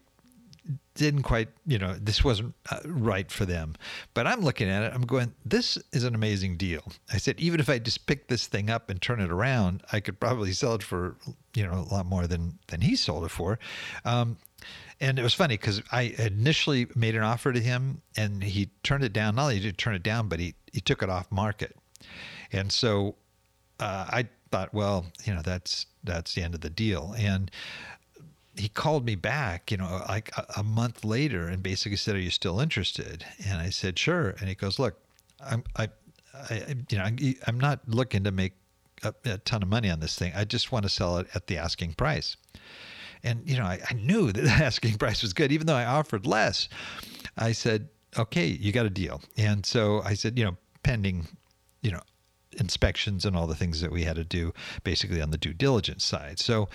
didn't 0.96 1.24
quite, 1.24 1.50
you 1.66 1.78
know, 1.78 1.96
this 2.00 2.24
wasn't 2.24 2.54
uh, 2.72 2.80
right 2.86 3.32
for 3.32 3.46
them. 3.46 3.76
But 4.14 4.28
I'm 4.28 4.42
looking 4.42 4.70
at 4.70 4.84
it, 4.84 4.92
I'm 4.94 5.06
going, 5.06 5.34
this 5.46 5.78
is 5.94 6.04
an 6.04 6.16
amazing 6.16 6.58
deal. 6.58 6.84
I 7.14 7.18
said, 7.18 7.40
even 7.40 7.60
if 7.60 7.70
I 7.70 7.80
just 7.80 8.08
pick 8.08 8.28
this 8.28 8.48
thing 8.48 8.70
up 8.70 8.90
and 8.90 9.02
turn 9.02 9.22
it 9.22 9.32
around, 9.32 9.84
I 9.92 10.00
could 10.00 10.20
probably 10.20 10.54
sell 10.54 10.74
it 10.76 10.84
for, 10.84 11.16
you 11.54 11.66
know, 11.66 11.74
a 11.90 11.94
lot 11.94 12.06
more 12.06 12.28
than 12.28 12.60
than 12.68 12.82
he 12.82 12.96
sold 12.96 13.26
it 13.26 13.32
for. 13.32 13.60
Um, 14.06 14.38
and 15.00 15.20
it 15.20 15.24
was 15.24 15.34
funny 15.34 15.56
because 15.56 15.82
I 15.92 16.16
initially 16.18 16.88
made 16.96 17.16
an 17.16 17.22
offer 17.24 17.54
to 17.54 17.60
him, 17.60 18.02
and 18.16 18.44
he 18.44 18.70
turned 18.84 19.04
it 19.04 19.14
down. 19.14 19.36
Not 19.36 19.44
only 19.44 19.56
did 19.56 19.66
he 19.66 19.72
turn 19.74 19.94
it 19.94 20.04
down, 20.04 20.28
but 20.28 20.40
he 20.40 20.56
he 20.74 20.82
took 20.82 21.04
it 21.04 21.10
off 21.10 21.32
market. 21.32 21.76
And 22.52 22.72
so 22.72 23.16
uh, 23.80 24.06
I 24.10 24.28
thought, 24.52 24.74
well, 24.74 25.06
you 25.24 25.34
know, 25.34 25.42
that's 25.42 25.86
that's 26.04 26.34
the 26.34 26.42
end 26.42 26.56
of 26.56 26.62
the 26.62 26.70
deal. 26.70 27.14
And 27.18 27.52
he 28.58 28.70
called 28.70 29.06
me 29.06 29.16
back, 29.16 29.72
you 29.72 29.78
know, 29.78 30.04
like 30.08 30.32
a, 30.38 30.46
a, 30.58 30.64
month 30.64 31.04
later 31.04 31.48
and 31.48 31.62
basically 31.62 31.98
said, 31.98 32.16
"Are 32.16 32.20
you 32.20 32.30
still 32.30 32.60
interested?" 32.60 33.26
And 33.46 33.60
I 33.60 33.70
said, 33.70 33.98
"Sure." 33.98 34.30
And 34.40 34.50
he 34.50 34.56
goes, 34.56 34.80
"Look, 34.80 35.00
I'm, 35.44 35.64
I, 35.76 35.90
I 36.34 36.76
you 36.90 36.98
know, 36.98 37.36
I'm 37.48 37.60
not 37.60 37.80
looking 37.88 38.24
to 38.24 38.32
make 38.32 38.54
a, 39.04 39.14
a, 39.26 39.38
ton 39.40 39.64
of 39.64 39.70
money 39.70 39.90
on 39.90 40.00
this 40.00 40.16
thing. 40.18 40.34
I 40.36 40.46
just 40.46 40.72
want 40.72 40.84
to 40.84 40.90
sell 40.90 41.18
it 41.18 41.28
at 41.34 41.48
the 41.48 41.58
asking 41.58 41.94
price." 41.94 42.38
And 43.24 43.42
you 43.46 43.58
know, 43.58 43.66
I, 43.66 43.80
I 43.90 43.94
knew 43.94 44.32
that 44.32 44.42
the 44.42 44.50
asking 44.50 44.98
price 44.98 45.22
was 45.22 45.34
good, 45.34 45.52
even 45.52 45.68
though 45.68 45.76
I 45.76 45.86
offered 45.86 46.26
less. 46.26 46.70
I 47.38 47.52
said, 47.52 47.90
"Okay, 48.18 48.48
you 48.48 48.72
got 48.72 48.86
a 48.86 48.92
deal." 48.92 49.22
And 49.38 49.66
so 49.66 50.02
I 50.04 50.14
said, 50.14 50.38
you 50.38 50.46
know, 50.46 50.58
pending, 50.84 51.28
you 51.82 51.92
know, 51.92 52.02
inspections 52.54 53.26
and 53.26 53.36
all 53.36 53.48
the 53.48 53.56
things 53.56 53.82
that 53.82 53.92
we 53.92 54.04
had 54.04 54.16
to 54.16 54.24
do, 54.24 54.54
basically 54.84 55.22
on 55.22 55.32
the 55.32 55.38
due 55.38 55.54
diligence 55.54 56.04
side. 56.04 56.40
So, 56.40 56.70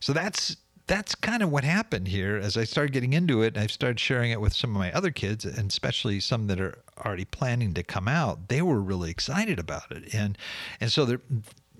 so 0.00 0.12
that's 0.12 0.56
that's 0.86 1.14
kind 1.14 1.42
of 1.42 1.50
what 1.50 1.64
happened 1.64 2.08
here 2.08 2.36
as 2.36 2.56
I 2.56 2.64
started 2.64 2.92
getting 2.92 3.14
into 3.14 3.42
it. 3.42 3.56
I 3.56 3.66
started 3.66 3.98
sharing 3.98 4.30
it 4.30 4.40
with 4.40 4.54
some 4.54 4.70
of 4.70 4.76
my 4.76 4.92
other 4.92 5.10
kids, 5.10 5.44
and 5.44 5.70
especially 5.70 6.20
some 6.20 6.46
that 6.48 6.60
are 6.60 6.78
already 7.04 7.24
planning 7.24 7.72
to 7.74 7.82
come 7.82 8.08
out. 8.08 8.48
They 8.48 8.60
were 8.62 8.80
really 8.80 9.10
excited 9.10 9.58
about 9.58 9.90
it, 9.90 10.14
and 10.14 10.36
and 10.80 10.92
so 10.92 11.04
they're 11.04 11.20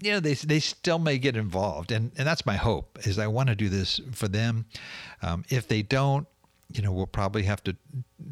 you 0.00 0.12
know 0.12 0.20
they 0.20 0.34
they 0.34 0.60
still 0.60 0.98
may 0.98 1.18
get 1.18 1.36
involved, 1.36 1.92
and 1.92 2.12
and 2.16 2.26
that's 2.26 2.46
my 2.46 2.56
hope 2.56 2.98
is 3.02 3.18
I 3.18 3.26
want 3.26 3.50
to 3.50 3.54
do 3.54 3.68
this 3.68 4.00
for 4.12 4.28
them. 4.28 4.66
Um, 5.22 5.44
if 5.50 5.68
they 5.68 5.82
don't, 5.82 6.26
you 6.72 6.82
know, 6.82 6.92
we'll 6.92 7.06
probably 7.06 7.44
have 7.44 7.62
to 7.64 7.76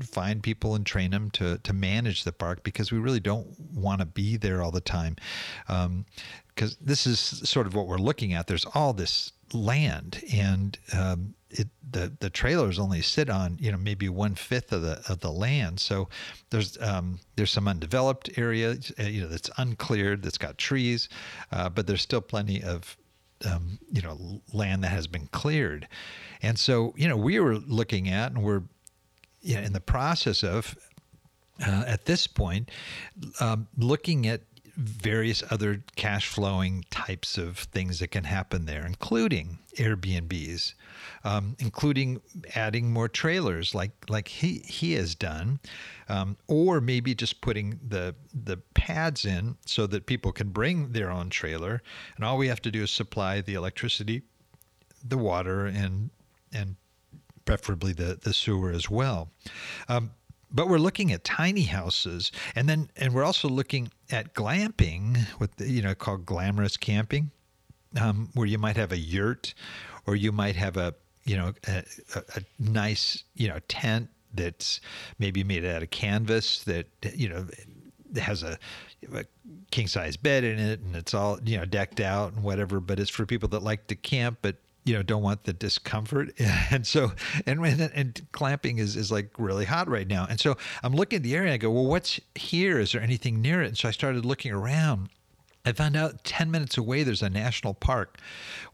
find 0.02 0.43
people 0.43 0.75
and 0.75 0.85
train 0.85 1.11
them 1.11 1.31
to, 1.31 1.59
to 1.59 1.73
manage 1.73 2.25
the 2.25 2.33
park 2.33 2.62
because 2.62 2.91
we 2.91 2.99
really 2.99 3.21
don't 3.21 3.47
want 3.73 4.00
to 4.00 4.07
be 4.07 4.37
there 4.37 4.62
all 4.62 4.71
the 4.71 4.81
time. 4.81 5.17
Because 6.54 6.76
this 6.76 7.06
is 7.06 7.18
sort 7.18 7.66
of 7.66 7.75
what 7.75 7.87
we're 7.87 7.99
looking 7.99 8.35
at. 8.35 8.47
There's 8.47 8.66
all 8.75 8.92
this 8.92 9.32
land, 9.54 10.23
and 10.32 10.78
um, 10.97 11.35
it, 11.50 11.68
the 11.90 12.12
the 12.21 12.30
trailers 12.30 12.78
only 12.78 13.02
sit 13.02 13.28
on 13.28 13.59
you 13.61 13.71
know 13.73 13.78
maybe 13.78 14.09
one 14.09 14.35
fifth 14.35 14.73
of 14.73 14.82
the 14.82 15.02
of 15.09 15.21
the 15.21 15.30
land. 15.30 15.80
So 15.80 16.09
there's 16.50 16.80
um, 16.80 17.21
there's 17.37 17.50
some 17.50 17.68
undeveloped 17.68 18.30
area 18.38 18.76
uh, 18.99 19.02
you 19.02 19.23
know 19.23 19.28
that's 19.28 19.50
uncleared 19.59 20.23
that's 20.23 20.38
got 20.38 20.59
trees, 20.59 21.09
uh, 21.52 21.68
but 21.68 21.87
there's 21.87 22.02
still 22.02 22.21
plenty 22.21 22.62
of 22.62 22.97
um, 23.44 23.78
you 23.90 24.02
know 24.02 24.42
land 24.52 24.85
that 24.85 24.88
has 24.88 25.06
been 25.06 25.26
cleared, 25.28 25.88
and 26.42 26.59
so 26.59 26.94
you 26.97 27.09
know 27.09 27.16
we 27.16 27.38
were 27.40 27.56
looking 27.56 28.09
at 28.09 28.32
and 28.32 28.42
we're 28.42 28.62
you 29.42 29.56
know, 29.56 29.62
in 29.62 29.73
the 29.73 29.80
process 29.80 30.42
of 30.42 30.76
uh, 31.66 31.85
at 31.87 32.04
this 32.06 32.26
point 32.26 32.71
um, 33.40 33.68
looking 33.76 34.26
at 34.26 34.42
various 34.76 35.43
other 35.50 35.83
cash 35.97 36.29
flowing 36.29 36.85
types 36.91 37.37
of 37.37 37.59
things 37.59 37.99
that 37.99 38.09
can 38.09 38.25
happen 38.25 38.64
there, 38.64 38.87
including 38.87 39.59
Airbnbs, 39.76 40.75
um, 41.25 41.57
including 41.59 42.21
adding 42.55 42.91
more 42.91 43.09
trailers 43.09 43.75
like 43.75 43.93
like 44.09 44.29
he 44.29 44.59
he 44.61 44.93
has 44.95 45.14
done, 45.14 45.61
um, 46.09 46.37
or 46.49 46.81
maybe 46.81 47.14
just 47.14 47.41
putting 47.41 47.79
the 47.87 48.14
the 48.33 48.57
pads 48.75 49.25
in 49.25 49.57
so 49.67 49.87
that 49.87 50.07
people 50.07 50.33
can 50.33 50.49
bring 50.49 50.93
their 50.93 51.11
own 51.11 51.29
trailer, 51.29 51.83
and 52.17 52.25
all 52.25 52.38
we 52.38 52.49
have 52.49 52.62
to 52.62 52.71
do 52.71 52.83
is 52.83 52.91
supply 52.91 53.41
the 53.41 53.55
electricity, 53.55 54.23
the 55.05 55.19
water, 55.19 55.67
and 55.67 56.11
and 56.52 56.76
preferably 57.45 57.93
the 57.93 58.19
the 58.23 58.33
sewer 58.33 58.71
as 58.71 58.88
well. 58.88 59.31
Um, 59.88 60.12
but 60.52 60.68
we're 60.68 60.78
looking 60.78 61.12
at 61.12 61.25
tiny 61.25 61.62
houses 61.62 62.30
and 62.54 62.68
then 62.68 62.90
and 62.97 63.14
we're 63.14 63.25
also 63.25 63.49
looking 63.49 63.90
at 64.11 64.35
glamping 64.35 65.18
with 65.38 65.50
you 65.61 65.82
know 65.82 65.94
called 65.94 66.26
glamorous 66.26 66.76
camping 66.76 67.30
um, 68.00 68.28
where 68.35 68.47
you 68.47 68.59
might 68.59 68.76
have 68.76 68.92
a 68.92 68.99
yurt 68.99 69.54
or 70.06 70.16
you 70.16 70.32
might 70.32 70.56
have 70.56 70.76
a 70.76 70.94
you 71.25 71.37
know 71.37 71.52
a, 71.68 71.85
a, 72.14 72.23
a 72.37 72.42
nice 72.59 73.25
you 73.35 73.49
know 73.49 73.59
tent 73.68 74.09
that's 74.35 74.80
maybe 75.18 75.44
made 75.44 75.64
out 75.64 75.82
of 75.82 75.90
canvas 75.90 76.64
that 76.64 76.87
you 77.14 77.28
know 77.28 77.47
has 78.21 78.42
a, 78.42 78.59
a 79.14 79.25
king 79.71 79.87
size 79.87 80.16
bed 80.16 80.44
in 80.44 80.59
it 80.59 80.80
and 80.80 80.97
it's 80.97 81.14
all 81.14 81.38
you 81.44 81.56
know 81.56 81.64
decked 81.64 82.00
out 82.00 82.32
and 82.32 82.42
whatever 82.42 82.80
but 82.80 82.99
it's 82.99 83.11
for 83.11 83.26
people 83.26 83.49
that 83.49 83.62
like 83.62 83.87
to 83.87 83.94
camp 83.94 84.38
but 84.42 84.56
you 84.85 84.95
know 84.95 85.03
don't 85.03 85.23
want 85.23 85.45
the 85.45 85.53
discomfort 85.53 86.33
and 86.71 86.87
so 86.87 87.12
and 87.47 87.61
and 87.65 88.27
glamping 88.33 88.79
is 88.79 88.97
is 88.97 89.12
like 89.12 89.31
really 89.39 89.65
hot 89.65 89.89
right 89.89 90.09
now 90.09 90.27
and 90.29 90.41
so 90.41 90.57
i'm 90.83 90.95
looking 90.95 91.19
at 91.19 91.23
the 91.23 91.35
area 91.35 91.49
and 91.49 91.55
i 91.55 91.57
go 91.57 91.71
well 91.71 91.87
what's 91.87 92.19
here 92.35 92.79
is 92.79 92.93
there 92.93 93.01
anything 93.01 93.41
near 93.41 93.62
it 93.62 93.69
and 93.69 93.79
so 93.79 93.89
i 93.89 93.93
started 93.93 94.25
looking 94.25 94.53
around 94.53 95.09
I 95.65 95.73
found 95.73 95.97
out 95.97 96.25
10 96.25 96.51
minutes 96.51 96.77
away 96.77 97.05
there's 97.05 97.23
a 97.23 97.31
national 97.31 97.75
park 97.75 98.19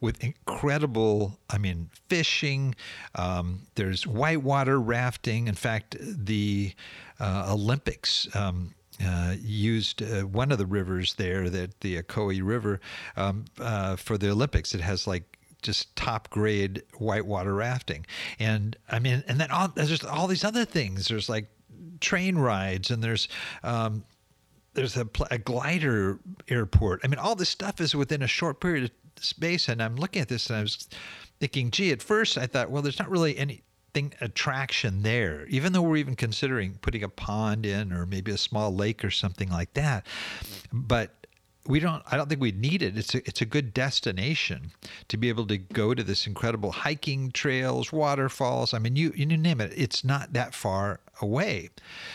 with 0.01 0.25
incredible, 0.25 1.39
I 1.51 1.59
mean, 1.59 1.91
fishing. 2.09 2.75
Um, 3.15 3.67
there's 3.75 4.07
whitewater 4.07 4.81
rafting. 4.81 5.49
In 5.49 5.55
fact, 5.55 5.97
the 6.01 6.73
uh, 7.21 7.49
Olympics 7.51 8.35
um, 8.35 8.75
uh, 9.05 9.35
used 9.39 10.03
uh, 10.03 10.23
one 10.23 10.51
of 10.51 10.59
the 10.59 10.67
rivers 10.67 11.15
there, 11.15 11.51
that 11.51 11.81
the 11.81 12.03
Ocoee 12.03 12.41
River, 12.43 12.81
um, 13.17 13.45
uh, 13.61 13.97
for 13.97 14.17
the 14.17 14.31
Olympics. 14.31 14.75
It 14.75 14.81
has 14.81 15.07
like 15.07 15.38
just 15.63 15.95
top 15.97 16.31
grade 16.31 16.83
whitewater 16.99 17.55
rafting. 17.55 18.07
And 18.39 18.77
I 18.89 18.99
mean, 18.99 19.25
and 19.27 19.41
then 19.41 19.51
all, 19.51 19.69
there's 19.69 20.05
all 20.05 20.27
these 20.27 20.45
other 20.45 20.65
things. 20.65 21.09
There's 21.09 21.29
like 21.29 21.47
train 22.01 22.37
rides 22.37 22.91
and 22.91 23.03
there's, 23.03 23.29
um, 23.63 24.05
there's 24.75 24.97
a, 24.97 25.09
a, 25.31 25.39
glider 25.39 26.21
airport. 26.49 27.01
I 27.03 27.09
mean, 27.09 27.19
all 27.19 27.35
this 27.35 27.49
stuff 27.49 27.81
is 27.81 27.95
within 27.95 28.23
a 28.23 28.29
short 28.29 28.61
period 28.61 28.85
of 28.85 29.25
space. 29.25 29.69
And 29.69 29.83
I'm 29.83 29.97
looking 29.97 30.23
at 30.23 30.29
this 30.29 30.49
and 30.49 30.59
I 30.59 30.63
was 30.63 30.89
thinking, 31.41 31.71
gee, 31.71 31.91
at 31.91 32.03
first 32.03 32.39
I 32.39 32.47
thought, 32.47 32.71
well, 32.71 32.83
there's 32.83 32.99
not 32.99 33.11
really 33.11 33.37
anything 33.37 33.65
attraction 34.21 35.03
there, 35.03 35.47
even 35.47 35.73
though 35.73 35.83
we're 35.83 35.97
even 35.97 36.15
considering 36.15 36.79
putting 36.81 37.03
a 37.03 37.09
pond 37.09 37.67
in 37.67 37.93
or 37.93 38.07
maybe 38.07 38.31
a 38.31 38.39
small 38.39 38.73
lake 38.73 39.05
or 39.05 39.11
something 39.11 39.51
like 39.51 39.75
that. 39.75 40.07
But 40.73 41.18
we 41.69 41.79
don't 41.79 42.03
I 42.11 42.17
don't 42.17 42.29
think 42.29 42.41
we 42.41 42.51
need 42.51 42.83
it. 42.83 42.97
It's 42.99 43.15
a, 43.15 43.19
it's 43.19 43.41
a 43.43 43.45
good 43.45 43.73
destination 43.73 44.73
to 45.09 45.17
be 45.17 45.29
able 45.29 45.47
to 45.47 45.59
go 45.59 45.95
to 45.95 46.03
this 46.03 46.27
incredible 46.27 46.73
hiking 46.73 47.31
trails, 47.31 47.93
waterfalls. 47.93 48.75
I 48.75 48.79
mean, 48.79 48.97
you 48.97 49.13
you 49.15 49.27
name 49.27 49.61
it. 49.61 49.73
It's 49.77 50.03
not 50.03 50.33
that 50.33 50.55
far 50.55 51.01
away. 51.21 51.69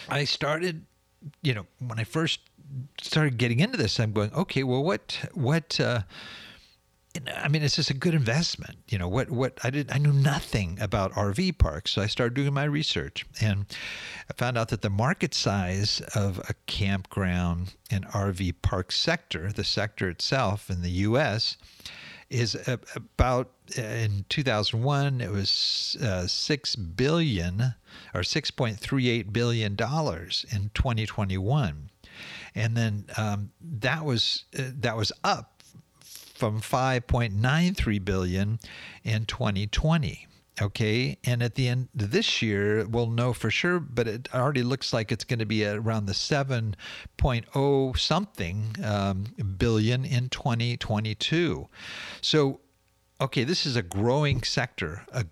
I 0.10 0.26
started, 0.26 0.86
you 1.44 1.54
know, 1.54 1.68
when 1.80 2.00
I 2.00 2.04
first 2.04 2.40
started 3.00 3.38
getting 3.38 3.60
into 3.60 3.78
this, 3.78 4.00
I'm 4.00 4.12
going, 4.12 4.34
okay, 4.34 4.64
well, 4.64 4.84
what 4.84 5.20
what 5.34 5.80
uh, 5.80 6.02
I 7.36 7.48
mean, 7.48 7.62
it's 7.62 7.76
just 7.76 7.92
a 7.92 7.96
good 7.96 8.16
investment. 8.16 8.78
You 8.90 8.98
know, 8.98 9.08
what, 9.08 9.30
what 9.30 9.60
I 9.64 9.70
did, 9.70 9.92
I 9.92 10.00
knew 10.00 10.14
nothing 10.14 10.80
about 10.82 11.12
RV 11.14 11.60
parks. 11.60 11.92
So 11.92 12.02
I 12.02 12.08
started 12.08 12.34
doing 12.34 12.54
my 12.54 12.64
research 12.64 13.26
and 13.40 13.66
I 14.30 14.34
found 14.34 14.58
out 14.58 14.70
that 14.70 14.82
the 14.82 14.90
market 14.90 15.36
size 15.36 16.02
of 16.16 16.40
a 16.50 16.56
campground 16.66 17.76
and 17.92 18.08
RV 18.08 18.56
park 18.64 18.92
sector, 18.92 19.52
the 19.52 19.64
sector 19.64 20.10
itself 20.10 20.72
in 20.72 20.82
the 20.82 20.90
US, 20.90 21.58
is 22.30 22.58
about 22.96 23.52
in 23.78 24.26
2001 24.30 25.22
it 25.22 25.30
was 25.30 25.96
uh, 26.02 26.26
6 26.26 26.76
billion 26.76 27.76
or 28.14 28.22
6.38 28.22 29.32
billion 29.32 29.76
dollars 29.76 30.46
in 30.52 30.72
2021 30.74 31.90
and 32.56 32.76
then 32.76 33.06
um, 33.18 33.52
that 33.62 34.04
was 34.04 34.46
uh, 34.58 34.64
that 34.80 34.98
was 34.98 35.12
up 35.24 35.53
from 36.44 36.60
5.93 36.60 38.04
billion 38.04 38.60
in 39.06 39.26
2020 39.26 40.28
okay? 40.62 41.18
And 41.24 41.42
at 41.42 41.56
the 41.56 41.70
end 41.70 41.88
of 41.98 42.12
this 42.12 42.42
year 42.42 42.86
we'll 42.86 43.10
know 43.10 43.32
for 43.32 43.50
sure 43.50 43.80
but 43.80 44.10
it 44.10 44.28
already 44.36 44.62
looks 44.62 44.92
like 44.92 45.10
it's 45.10 45.24
going 45.24 45.40
to 45.40 45.46
be 45.46 45.66
around 45.66 46.06
the 46.08 46.12
7.0 46.12 47.98
something 47.98 48.76
um, 48.84 49.24
billion 49.58 50.04
in 50.04 50.28
2022 50.28 51.70
so 52.20 52.60
okay 53.22 53.46
this 53.46 53.66
is 53.66 53.78
a 53.78 53.82
growing 53.82 54.44
sector 54.44 55.06
a, 55.14 55.26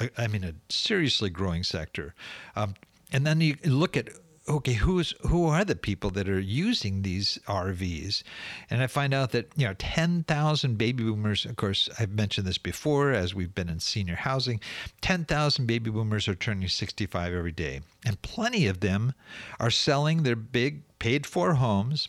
a, 0.00 0.10
I 0.18 0.26
mean 0.26 0.42
a 0.42 0.54
seriously 0.68 1.30
growing 1.30 1.62
sector. 1.62 2.16
Um, 2.56 2.74
and 3.12 3.24
then 3.24 3.40
you 3.40 3.56
look 3.64 3.96
at 3.96 4.08
okay, 4.48 4.74
who's 4.74 5.14
who 5.22 5.46
are 5.46 5.64
the 5.64 5.76
people 5.76 6.10
that 6.10 6.28
are 6.28 6.40
using 6.40 7.02
these 7.02 7.38
RVs? 7.46 8.22
And 8.70 8.82
I 8.82 8.86
find 8.86 9.12
out 9.14 9.32
that 9.32 9.52
you 9.56 9.66
know, 9.66 9.74
ten 9.78 10.24
thousand 10.24 10.78
baby 10.78 11.04
boomers. 11.04 11.44
Of 11.44 11.56
course, 11.56 11.88
I've 11.98 12.12
mentioned 12.12 12.46
this 12.46 12.58
before, 12.58 13.12
as 13.12 13.34
we've 13.34 13.54
been 13.54 13.68
in 13.68 13.80
senior 13.80 14.16
housing. 14.16 14.60
Ten 15.00 15.24
thousand 15.24 15.66
baby 15.66 15.90
boomers 15.90 16.28
are 16.28 16.34
turning 16.34 16.68
sixty-five 16.68 17.32
every 17.32 17.52
day, 17.52 17.80
and 18.04 18.20
plenty 18.22 18.66
of 18.66 18.80
them 18.80 19.12
are 19.60 19.70
selling 19.70 20.22
their 20.22 20.36
big 20.36 20.82
paid-for 20.98 21.54
homes 21.54 22.08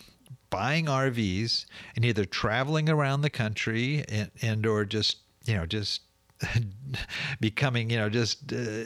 buying 0.49 0.85
RVs 0.85 1.65
and 1.95 2.03
either 2.03 2.25
traveling 2.25 2.89
around 2.89 3.21
the 3.21 3.29
country 3.29 4.03
and, 4.09 4.31
and 4.41 4.65
or 4.65 4.85
just 4.85 5.17
you 5.45 5.55
know 5.55 5.65
just 5.65 6.01
becoming 7.39 7.89
you 7.89 7.97
know 7.97 8.09
just 8.09 8.51
uh, 8.53 8.83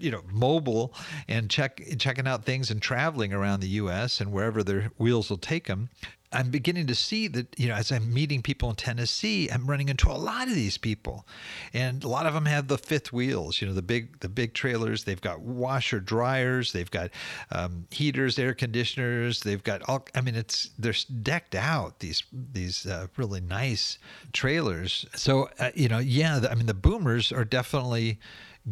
you 0.00 0.10
know 0.10 0.22
mobile 0.32 0.94
and 1.28 1.50
check 1.50 1.80
checking 1.98 2.26
out 2.26 2.44
things 2.44 2.70
and 2.70 2.80
traveling 2.80 3.32
around 3.32 3.60
the 3.60 3.68
U.S. 3.68 4.20
and 4.20 4.32
wherever 4.32 4.62
their 4.62 4.90
wheels 4.98 5.30
will 5.30 5.38
take 5.38 5.66
them. 5.66 5.90
I'm 6.32 6.50
beginning 6.50 6.86
to 6.86 6.94
see 6.94 7.26
that, 7.28 7.58
you 7.58 7.66
know, 7.66 7.74
as 7.74 7.90
I'm 7.90 8.12
meeting 8.12 8.40
people 8.40 8.70
in 8.70 8.76
Tennessee, 8.76 9.48
I'm 9.48 9.66
running 9.66 9.88
into 9.88 10.08
a 10.10 10.14
lot 10.14 10.46
of 10.46 10.54
these 10.54 10.78
people. 10.78 11.26
And 11.74 12.04
a 12.04 12.08
lot 12.08 12.26
of 12.26 12.34
them 12.34 12.46
have 12.46 12.68
the 12.68 12.78
fifth 12.78 13.12
wheels, 13.12 13.60
you 13.60 13.66
know, 13.66 13.74
the 13.74 13.82
big 13.82 14.20
the 14.20 14.28
big 14.28 14.54
trailers. 14.54 15.02
They've 15.02 15.20
got 15.20 15.40
washer 15.40 15.98
dryers, 15.98 16.72
they've 16.72 16.90
got 16.90 17.10
um, 17.50 17.86
heaters, 17.90 18.38
air 18.38 18.54
conditioners, 18.54 19.40
they've 19.40 19.62
got 19.62 19.82
all 19.88 20.06
I 20.14 20.20
mean 20.20 20.36
it's 20.36 20.70
they're 20.78 20.94
decked 21.22 21.56
out 21.56 21.98
these 21.98 22.22
these 22.32 22.86
uh, 22.86 23.08
really 23.16 23.40
nice 23.40 23.98
trailers. 24.32 25.06
So, 25.16 25.50
uh, 25.58 25.70
you 25.74 25.88
know, 25.88 25.98
yeah, 25.98 26.42
I 26.48 26.54
mean 26.54 26.66
the 26.66 26.74
boomers 26.74 27.32
are 27.32 27.44
definitely 27.44 28.20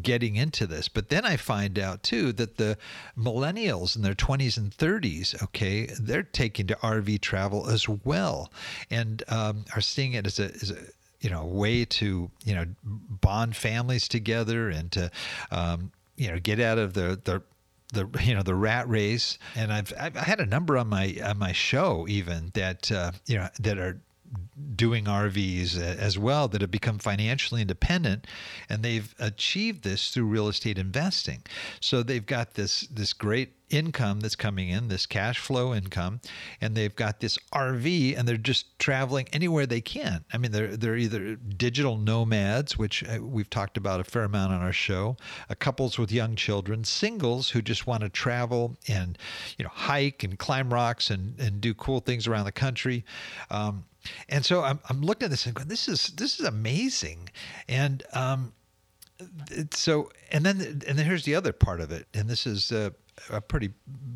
getting 0.02 0.36
into 0.36 0.66
this. 0.66 0.88
But 0.88 1.08
then 1.08 1.24
I 1.24 1.36
find 1.36 1.78
out 1.78 2.02
too 2.02 2.32
that 2.34 2.56
the 2.56 2.76
millennials 3.16 3.96
in 3.96 4.02
their 4.02 4.14
20s 4.14 4.56
and 4.56 4.70
30s, 4.70 5.42
okay, 5.42 5.86
they're 5.98 6.22
taking 6.22 6.66
to 6.68 6.74
RV 6.76 7.20
travel 7.20 7.68
as 7.68 7.88
well, 7.88 8.52
and 8.90 9.22
um, 9.28 9.64
are 9.74 9.80
seeing 9.80 10.12
it 10.12 10.26
as 10.26 10.38
a, 10.38 10.44
as 10.44 10.70
a 10.70 10.76
you 11.20 11.30
know 11.30 11.44
way 11.44 11.84
to 11.84 12.30
you 12.44 12.54
know 12.54 12.66
bond 12.84 13.56
families 13.56 14.08
together 14.08 14.68
and 14.68 14.92
to 14.92 15.10
um, 15.50 15.90
you 16.16 16.30
know 16.30 16.38
get 16.38 16.60
out 16.60 16.78
of 16.78 16.94
the 16.94 17.20
the 17.24 17.42
the 17.92 18.08
you 18.22 18.34
know 18.34 18.42
the 18.42 18.54
rat 18.54 18.88
race 18.88 19.38
and 19.56 19.72
I've 19.72 19.92
I've 19.98 20.14
had 20.14 20.40
a 20.40 20.46
number 20.46 20.76
on 20.76 20.88
my 20.88 21.16
on 21.24 21.38
my 21.38 21.52
show 21.52 22.06
even 22.08 22.50
that 22.54 22.92
uh, 22.92 23.12
you 23.26 23.36
know 23.36 23.48
that 23.60 23.78
are 23.78 24.00
doing 24.74 25.04
RVs 25.04 25.78
as 25.78 26.18
well 26.18 26.48
that 26.48 26.60
have 26.60 26.70
become 26.70 26.98
financially 26.98 27.60
independent, 27.60 28.26
and 28.68 28.82
they've 28.82 29.14
achieved 29.18 29.84
this 29.84 30.10
through 30.10 30.26
real 30.26 30.48
estate 30.48 30.78
investing. 30.78 31.42
So 31.80 32.02
they've 32.02 32.24
got 32.24 32.54
this 32.54 32.82
this 32.82 33.12
great 33.12 33.54
income 33.70 34.20
that's 34.20 34.36
coming 34.36 34.70
in, 34.70 34.88
this 34.88 35.06
cash 35.06 35.38
flow 35.38 35.74
income, 35.74 36.20
and 36.60 36.74
they've 36.74 36.94
got 36.94 37.20
this 37.20 37.38
RV, 37.52 38.18
and 38.18 38.26
they're 38.26 38.36
just 38.36 38.78
traveling 38.78 39.28
anywhere 39.32 39.66
they 39.66 39.80
can. 39.80 40.24
I 40.32 40.38
mean, 40.38 40.52
they're 40.52 40.76
they're 40.76 40.96
either 40.96 41.36
digital 41.36 41.96
nomads, 41.96 42.78
which 42.78 43.04
uh, 43.04 43.18
we've 43.22 43.50
talked 43.50 43.76
about 43.76 44.00
a 44.00 44.04
fair 44.04 44.24
amount 44.24 44.52
on 44.52 44.62
our 44.62 44.72
show, 44.72 45.16
uh, 45.50 45.54
couples 45.58 45.98
with 45.98 46.12
young 46.12 46.36
children, 46.36 46.84
singles 46.84 47.50
who 47.50 47.62
just 47.62 47.86
want 47.86 48.02
to 48.02 48.08
travel 48.08 48.76
and 48.88 49.18
you 49.58 49.64
know 49.64 49.70
hike 49.72 50.22
and 50.22 50.38
climb 50.38 50.72
rocks 50.72 51.10
and 51.10 51.38
and 51.38 51.60
do 51.60 51.74
cool 51.74 52.00
things 52.00 52.26
around 52.26 52.44
the 52.44 52.52
country. 52.52 53.04
Um, 53.50 53.84
and 54.28 54.44
so 54.44 54.62
I'm, 54.62 54.80
I'm 54.88 55.02
looking 55.02 55.26
at 55.26 55.30
this 55.30 55.46
and 55.46 55.54
going, 55.54 55.68
this 55.68 55.88
is 55.88 56.08
this 56.16 56.40
is 56.40 56.46
amazing, 56.46 57.30
and 57.68 58.02
um, 58.12 58.52
so 59.72 60.10
and 60.30 60.44
then 60.44 60.60
and 60.60 60.98
then 60.98 61.04
here's 61.04 61.24
the 61.24 61.34
other 61.34 61.52
part 61.52 61.80
of 61.80 61.90
it, 61.92 62.06
and 62.14 62.28
this 62.28 62.46
is. 62.46 62.72
Uh, 62.72 62.90
a 63.30 63.40
pretty 63.40 63.70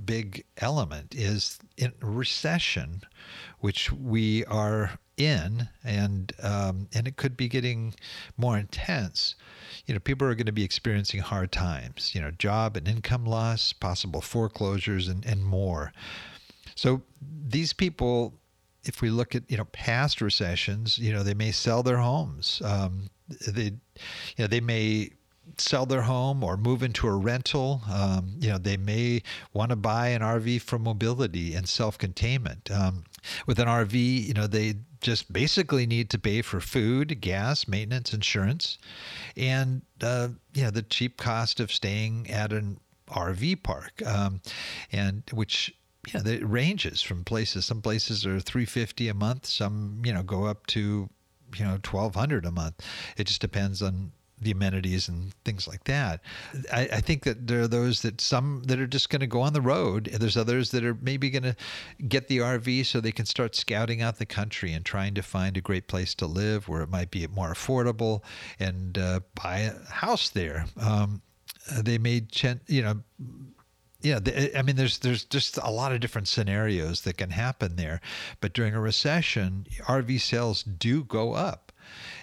big 0.05 0.45
element 0.59 1.15
is 1.15 1.59
in 1.77 1.93
recession, 2.01 3.03
which 3.59 3.93
we 3.93 4.45
are 4.45 4.93
in, 5.17 5.69
and 5.85 6.33
um, 6.43 6.89
and 6.95 7.07
it 7.07 7.17
could 7.17 7.37
be 7.37 7.49
getting 7.49 7.95
more 8.37 8.59
intense. 8.59 9.35
You 9.87 9.95
know, 9.95 10.01
people 10.01 10.27
are 10.29 10.35
going 10.35 10.47
to 10.47 10.53
be 10.53 10.65
experiencing 10.65 11.21
hard 11.21 11.53
times. 11.53 12.15
You 12.15 12.21
know, 12.21 12.31
job 12.31 12.77
and 12.77 12.89
income 12.89 13.25
loss, 13.25 13.73
possible 13.73 14.21
foreclosures, 14.21 15.09
and 15.09 15.25
and 15.25 15.45
more. 15.45 15.93
So 16.75 17.03
these 17.21 17.73
people, 17.73 18.35
if 18.85 19.01
we 19.01 19.11
look 19.11 19.35
at 19.35 19.43
you 19.49 19.57
know 19.57 19.65
past 19.67 20.21
recessions, 20.21 20.99
you 20.99 21.13
know 21.13 21.23
they 21.23 21.35
may 21.35 21.53
sell 21.53 21.83
their 21.83 21.99
homes. 21.99 22.61
Um, 22.65 23.11
they, 23.49 23.65
you 23.65 24.39
know, 24.39 24.47
they 24.47 24.61
may 24.61 25.11
sell 25.59 25.87
their 25.87 26.03
home 26.03 26.43
or 26.45 26.57
move 26.57 26.83
into 26.83 27.07
a 27.07 27.17
rental. 27.17 27.83
Um, 27.91 28.35
you 28.39 28.51
know, 28.51 28.59
they 28.59 28.77
may 28.77 29.23
want 29.53 29.71
to 29.71 29.77
buy 29.77 30.09
an 30.09 30.23
RV 30.23 30.63
for 30.63 30.79
mobility 30.79 31.55
and 31.55 31.69
self-containment. 31.69 32.71
Um, 32.71 33.05
with 33.47 33.59
an 33.59 33.69
RV, 33.69 33.95
you 34.27 34.35
know, 34.35 34.47
they 34.47 34.75
just 35.01 35.33
basically 35.33 35.87
need 35.87 36.11
to 36.11 36.19
pay 36.19 36.43
for 36.43 36.61
food, 36.61 37.21
gas, 37.21 37.67
maintenance, 37.67 38.13
insurance, 38.15 38.79
and 39.37 39.83
uh, 40.01 40.29
you 40.55 40.63
know 40.63 40.71
the 40.71 40.83
cheap 40.83 41.17
cost 41.17 41.61
of 41.61 41.73
staying 41.73 42.31
at 42.31 42.53
an 42.53 42.79
RV 43.09 43.63
park, 43.63 44.01
um, 44.07 44.41
and 44.93 45.23
which 45.33 45.75
you 46.07 46.21
know, 46.21 46.31
it 46.31 46.47
ranges 46.47 47.01
from 47.01 47.25
places. 47.25 47.65
Some 47.65 47.81
places 47.81 48.27
are 48.27 48.41
350 48.41 49.09
a 49.09 49.15
month. 49.15 49.47
Some, 49.47 50.03
you 50.05 50.13
know, 50.13 50.23
go 50.23 50.47
up 50.47 50.67
to, 50.69 51.09
you 51.57 51.65
know, 51.65 51.73
1200 51.73 52.45
a 52.45 52.51
month. 52.51 52.85
It 53.17 53.25
just 53.25 53.41
depends 53.41 53.83
on 53.83 54.13
the 54.43 54.51
amenities 54.51 55.09
and 55.09 55.33
things 55.45 55.69
like 55.69 55.85
that. 55.85 56.21
I, 56.73 56.89
I, 56.95 57.01
think 57.01 57.23
that 57.25 57.47
there 57.47 57.63
are 57.63 57.69
those 57.69 58.03
that 58.03 58.21
some 58.21 58.65
that 58.65 58.81
are 58.81 58.89
just 58.89 59.09
going 59.09 59.21
to 59.21 59.27
go 59.27 59.41
on 59.41 59.53
the 59.53 59.61
road, 59.61 60.09
and 60.09 60.19
there's 60.21 60.37
others 60.37 60.73
that 60.73 60.85
are 60.85 60.97
maybe 61.01 61.31
going 61.31 61.45
to 61.45 61.55
get 62.09 62.27
the 62.27 62.39
RV 62.39 62.87
so 62.87 63.01
they 63.01 63.13
can 63.13 63.27
start 63.27 63.55
scouting 63.55 64.03
out 64.03 64.19
the 64.19 64.27
country 64.27 64.73
and 64.73 64.85
trying 64.85 65.15
to 65.15 65.23
find 65.23 65.57
a 65.57 65.61
great 65.61 65.87
place 65.87 66.15
to 66.17 66.27
live 66.27 66.69
where 66.69 66.83
it 66.83 66.91
might 66.91 67.13
be 67.13 67.25
more 67.29 67.53
affordable 67.53 68.23
and 68.59 68.99
uh, 68.99 69.21
buy 69.41 69.59
a 69.59 69.93
house 69.93 70.31
there. 70.31 70.67
Um, 70.81 71.23
they 71.81 71.99
may, 71.99 72.27
you 72.67 72.83
know, 72.83 73.01
yeah, 74.03 74.19
I 74.57 74.63
mean, 74.63 74.77
there's 74.77 74.99
there's 74.99 75.25
just 75.25 75.59
a 75.59 75.71
lot 75.71 75.93
of 75.93 76.01
different 76.01 76.29
scenarios 76.29 77.03
that 77.03 77.17
can 77.17 77.31
happen 77.31 77.77
there. 77.77 78.01
But 78.41 78.53
during 78.53 78.75
a 78.75 78.81
recession, 78.81 79.67
RV 79.83 80.21
sales 80.21 80.63
do 80.63 81.05
go 81.05 81.35
up, 81.35 81.73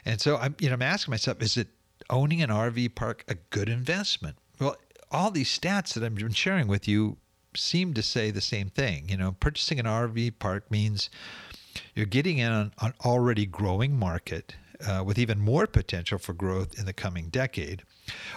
and 0.05 0.19
so 0.19 0.37
I'm 0.37 0.55
you 0.59 0.67
know 0.67 0.73
I'm 0.73 0.81
asking 0.81 1.11
myself, 1.11 1.41
is 1.41 1.57
it 1.57 1.67
owning 2.09 2.41
an 2.41 2.49
RV 2.49 2.95
park 2.95 3.23
a 3.27 3.35
good 3.35 3.69
investment? 3.69 4.37
Well, 4.59 4.75
all 5.11 5.31
these 5.31 5.49
stats 5.57 5.93
that 5.93 6.03
I've 6.03 6.15
been 6.15 6.31
sharing 6.31 6.67
with 6.67 6.87
you 6.87 7.17
seem 7.55 7.93
to 7.93 8.03
say 8.03 8.31
the 8.31 8.41
same 8.41 8.69
thing. 8.69 9.09
You 9.09 9.17
know, 9.17 9.35
purchasing 9.39 9.79
an 9.79 9.85
RV 9.85 10.39
park 10.39 10.69
means 10.69 11.09
you're 11.95 12.05
getting 12.05 12.37
in 12.37 12.51
on 12.51 12.71
an 12.81 12.93
already 13.05 13.45
growing 13.45 13.97
market 13.97 14.55
uh, 14.85 15.03
with 15.05 15.17
even 15.17 15.39
more 15.39 15.67
potential 15.67 16.17
for 16.17 16.33
growth 16.33 16.77
in 16.77 16.85
the 16.85 16.93
coming 16.93 17.29
decade. 17.29 17.83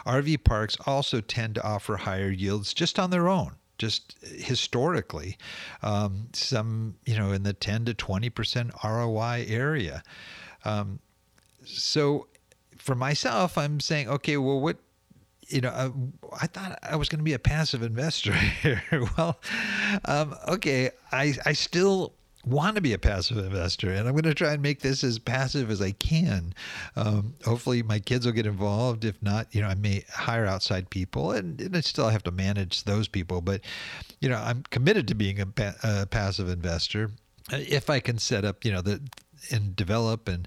RV 0.07 0.45
parks 0.45 0.77
also 0.87 1.21
tend 1.21 1.55
to 1.57 1.65
offer 1.65 1.97
higher 1.97 2.31
yields 2.31 2.75
just 2.75 2.99
on 2.99 3.11
their 3.11 3.29
own 3.29 3.57
just 3.79 4.15
historically, 4.23 5.37
um, 5.83 6.29
some 6.33 6.95
you 7.05 7.17
know 7.17 7.33
in 7.33 7.43
the 7.43 7.53
10 7.53 7.87
to 7.87 7.95
20 7.95 8.31
percent 8.31 8.71
ROI 8.85 9.45
area. 9.49 10.05
Um, 10.65 11.01
so 11.65 12.29
for 12.83 12.95
myself, 12.95 13.57
I'm 13.57 13.81
saying, 13.81 14.09
okay, 14.09 14.37
well, 14.37 14.61
what, 14.61 14.77
you 15.49 15.61
know, 15.61 15.71
I, 15.71 15.85
uh, 15.85 15.91
I 16.41 16.47
thought 16.49 16.79
I 16.83 16.97
was 16.97 17.09
going 17.09 17.21
to 17.21 17.25
be 17.25 17.33
a 17.33 17.39
passive 17.39 17.83
investor 17.83 18.33
here. 18.63 18.83
well, 19.17 19.41
um, 20.05 20.35
okay, 20.49 20.91
I, 21.13 21.35
I 21.47 21.53
still 21.53 22.15
want 22.45 22.75
to 22.75 22.83
be 22.83 22.93
a 22.93 22.99
passive 22.99 23.39
investor 23.39 23.91
and 23.91 24.09
i'm 24.09 24.15
going 24.15 24.25
to 24.25 24.35
try 24.35 24.53
and 24.53 24.63
make 24.63 24.81
this 24.81 25.05
as 25.05 25.19
passive 25.19 25.71
as 25.71 25.81
i 25.81 25.93
can. 25.93 26.53
Um, 26.97 27.35
hopefully 27.45 27.83
my 27.83 27.99
kids 27.99 28.27
will 28.27 28.33
get 28.33 28.47
involved. 28.47 29.05
If 29.05 29.23
not 29.23 29.47
you 29.55 29.61
know 29.61 29.69
i 29.69 29.75
may 29.75 30.05
hire 30.13 30.47
outside 30.47 30.91
people 30.91 31.33
and, 31.33 31.61
and 31.61 31.77
i 31.77 31.81
still 31.81 32.09
have 32.09 32.25
to 32.25 32.31
manage 32.31 32.85
those 32.85 33.09
people 33.09 33.41
but 33.41 33.61
you 34.21 34.29
know 34.29 34.39
i'm 34.39 34.63
committed 34.71 35.09
to 35.09 35.15
being 35.15 35.41
a, 35.41 35.47
pa- 35.47 35.75
a 35.83 36.07
passive 36.07 36.49
investor. 36.49 37.11
If 37.51 37.91
i 37.91 38.01
can 38.01 38.19
set 38.19 38.45
up 38.45 38.65
you 38.65 38.73
know 38.73 38.83
the 38.83 39.01
and 39.51 39.75
develop 39.75 40.29
and 40.29 40.47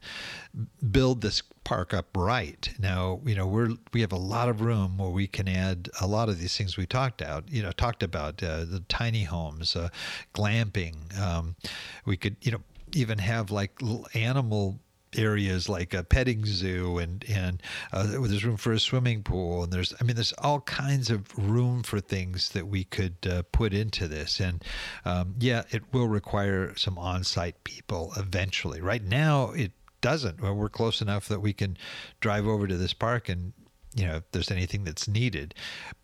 build 0.91 1.21
this 1.21 1.43
park 1.65 1.93
up 1.93 2.08
right. 2.15 2.69
Now, 2.80 3.19
you 3.25 3.36
know, 3.36 3.45
we're 3.45 3.71
we 3.91 3.99
have 3.99 4.13
a 4.13 4.17
lot 4.17 4.47
of 4.47 4.62
room 4.62 4.97
where 4.97 5.10
we 5.10 5.28
can 5.28 5.49
add 5.49 5.89
a 5.99 6.08
lot 6.08 6.30
of 6.30 6.39
these 6.39 6.56
things 6.56 6.78
we 6.78 6.86
talked 6.86 7.21
out. 7.21 7.43
You 7.51 7.62
know, 7.62 7.71
talked 7.71 8.04
about 8.04 8.41
uh, 8.41 8.63
the 8.63 8.82
tiny 8.88 9.23
homes, 9.23 9.75
uh, 9.75 9.89
glamping. 10.34 10.95
Um, 11.19 11.58
we 12.06 12.15
could, 12.15 12.38
you 12.41 12.51
know, 12.54 12.62
even 12.93 13.17
have 13.17 13.51
like 13.51 13.71
animal 14.13 14.80
areas 15.17 15.69
like 15.69 15.93
a 15.93 16.04
petting 16.04 16.45
zoo 16.45 16.97
and 16.97 17.23
and 17.30 17.63
uh, 17.93 18.04
there's 18.04 18.43
room 18.43 18.58
for 18.58 18.73
a 18.73 18.80
swimming 18.80 19.23
pool 19.23 19.63
and 19.63 19.71
there's 19.71 19.93
I 19.99 20.04
mean 20.04 20.15
there's 20.15 20.34
all 20.39 20.62
kinds 20.62 21.10
of 21.10 21.25
room 21.38 21.84
for 21.84 22.01
things 22.01 22.49
that 22.49 22.67
we 22.67 22.84
could 22.84 23.15
uh, 23.30 23.43
put 23.51 23.73
into 23.73 24.10
this 24.10 24.41
and 24.41 24.63
um, 25.06 25.36
yeah 25.39 25.63
it 25.71 25.84
will 25.93 26.08
require 26.08 26.75
some 26.75 26.97
on-site 26.97 27.63
people 27.63 28.12
eventually 28.17 28.82
right 28.82 29.04
now 29.04 29.51
it 29.51 29.71
doesn't 30.05 30.41
well, 30.41 30.53
we're 30.53 30.69
close 30.69 31.01
enough 31.01 31.27
that 31.27 31.41
we 31.41 31.53
can 31.53 31.77
drive 32.19 32.47
over 32.47 32.67
to 32.67 32.77
this 32.77 32.93
park 32.93 33.29
and 33.29 33.53
you 33.95 34.05
know 34.05 34.17
if 34.17 34.23
there's 34.31 34.51
anything 34.51 34.83
that's 34.83 35.07
needed 35.07 35.53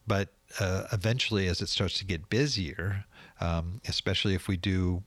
but 0.08 0.30
uh, 0.60 0.84
eventually 0.92 1.48
as 1.48 1.62
it 1.62 1.70
starts 1.70 1.98
to 2.00 2.06
get 2.06 2.30
busier 2.30 3.06
um, 3.40 3.82
especially 3.88 4.34
if 4.34 4.48
we 4.48 4.58
do 4.58 5.04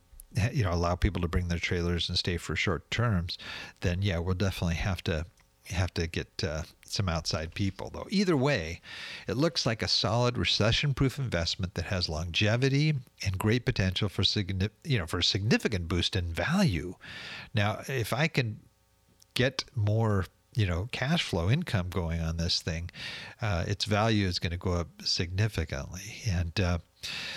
you 0.52 0.64
know 0.64 0.72
allow 0.72 0.94
people 0.94 1.22
to 1.22 1.28
bring 1.28 1.48
their 1.48 1.59
trailers 1.59 2.09
and 2.09 2.18
stay 2.18 2.37
for 2.37 2.57
short 2.57 2.90
terms, 2.90 3.38
then 3.80 4.02
yeah, 4.02 4.18
we'll 4.18 4.35
definitely 4.35 4.76
have 4.76 5.02
to 5.04 5.26
have 5.70 5.94
to 5.94 6.07
get 6.07 6.28
uh, 6.46 6.62
some 6.85 7.09
outside 7.09 7.54
people 7.54 7.90
though. 7.90 8.07
Either 8.11 8.37
way, 8.37 8.80
it 9.26 9.37
looks 9.37 9.64
like 9.64 9.83
a 9.83 9.88
solid 9.88 10.37
recession-proof 10.37 11.18
investment 11.18 11.74
that 11.74 11.87
has 11.87 12.07
longevity 12.09 12.94
and 13.24 13.38
great 13.38 13.64
potential 13.64 14.09
for 14.09 14.22
signi- 14.22 14.70
you 14.83 14.98
know 14.98 15.07
for 15.07 15.18
a 15.18 15.24
significant 15.24 15.88
boost 15.88 16.16
in 16.16 16.33
value. 16.33 16.94
Now, 17.54 17.83
if 17.88 18.12
I 18.12 18.28
can 18.28 18.61
get 19.35 19.64
more 19.75 20.27
you 20.55 20.66
know 20.66 20.88
cash 20.92 21.23
flow 21.23 21.51
income 21.51 21.88
going 21.90 22.20
on 22.20 22.37
this 22.37 22.61
thing, 22.61 22.90
uh, 23.42 23.64
its 23.66 23.85
value 23.85 24.27
is 24.27 24.38
going 24.38 24.53
to 24.53 24.57
go 24.57 24.73
up 24.73 24.88
significantly. 25.03 26.23
And 26.29 26.59
uh, 26.61 26.79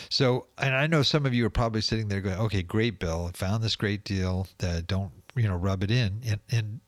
so, 0.09 0.47
and 0.57 0.75
I 0.75 0.87
know 0.87 1.03
some 1.03 1.25
of 1.25 1.33
you 1.33 1.45
are 1.45 1.51
probably 1.51 1.81
sitting 1.81 2.07
there 2.07 2.21
going, 2.21 2.39
"Okay, 2.39 2.63
great, 2.63 2.99
Bill, 2.99 3.31
found 3.33 3.63
this 3.63 3.75
great 3.75 4.03
deal. 4.03 4.47
Uh, 4.61 4.81
don't 4.85 5.11
you 5.35 5.47
know 5.47 5.55
rub 5.55 5.83
it 5.83 5.91
in." 5.91 6.21
And 6.27 6.39
and 6.51 6.79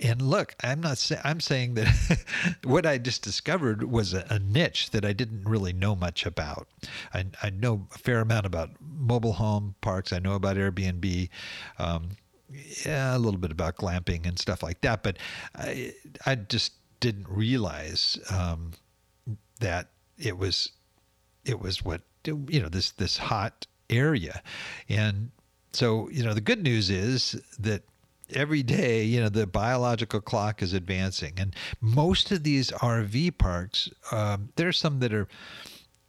and 0.00 0.20
look, 0.20 0.54
I'm 0.62 0.80
not 0.80 0.98
saying 0.98 1.20
I'm 1.24 1.40
saying 1.40 1.74
that 1.74 2.24
what 2.64 2.86
I 2.86 2.98
just 2.98 3.22
discovered 3.22 3.82
was 3.84 4.14
a, 4.14 4.26
a, 4.28 4.38
niche 4.38 4.90
that 4.90 5.04
I 5.04 5.12
didn't 5.12 5.44
really 5.44 5.72
know 5.72 5.96
much 5.96 6.26
about. 6.26 6.68
I, 7.14 7.26
I 7.42 7.50
know 7.50 7.86
a 7.94 7.98
fair 7.98 8.20
amount 8.20 8.46
about 8.46 8.70
mobile 8.80 9.34
home 9.34 9.74
parks. 9.80 10.12
I 10.12 10.18
know 10.18 10.34
about 10.34 10.56
Airbnb. 10.56 11.28
Um, 11.78 12.10
yeah, 12.84 13.16
a 13.16 13.18
little 13.18 13.40
bit 13.40 13.50
about 13.50 13.76
glamping 13.76 14.26
and 14.26 14.38
stuff 14.38 14.62
like 14.62 14.80
that, 14.82 15.02
but 15.02 15.18
I, 15.56 15.92
I 16.24 16.36
just 16.36 16.74
didn't 17.00 17.28
realize 17.28 18.18
um, 18.30 18.72
that 19.60 19.90
it 20.18 20.38
was 20.38 20.72
it 21.44 21.60
was 21.60 21.84
what 21.84 22.02
you 22.24 22.60
know 22.60 22.68
this 22.68 22.92
this 22.92 23.18
hot 23.18 23.66
area, 23.90 24.42
and 24.88 25.30
so 25.72 26.08
you 26.10 26.24
know 26.24 26.34
the 26.34 26.40
good 26.40 26.62
news 26.62 26.90
is 26.90 27.40
that 27.58 27.82
every 28.32 28.62
day, 28.62 29.04
you 29.04 29.20
know, 29.20 29.28
the 29.28 29.46
biological 29.46 30.20
clock 30.20 30.62
is 30.62 30.72
advancing. 30.72 31.34
And 31.36 31.54
most 31.80 32.32
of 32.32 32.42
these 32.42 32.70
RV 32.72 33.38
parks, 33.38 33.88
um, 34.10 34.48
there's 34.56 34.78
some 34.78 35.00
that 35.00 35.14
are 35.14 35.28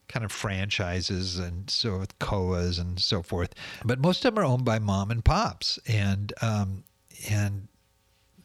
kind 0.09 0.23
of 0.23 0.31
franchises 0.31 1.37
and 1.37 1.69
so 1.69 1.97
with 1.99 2.17
KOAs 2.19 2.79
and 2.79 2.99
so 2.99 3.21
forth. 3.21 3.53
But 3.83 3.99
most 3.99 4.23
of 4.25 4.35
them 4.35 4.43
are 4.43 4.47
owned 4.47 4.65
by 4.65 4.79
mom 4.79 5.11
and 5.11 5.23
pops. 5.23 5.79
And 5.87 6.33
um, 6.41 6.83
and 7.29 7.67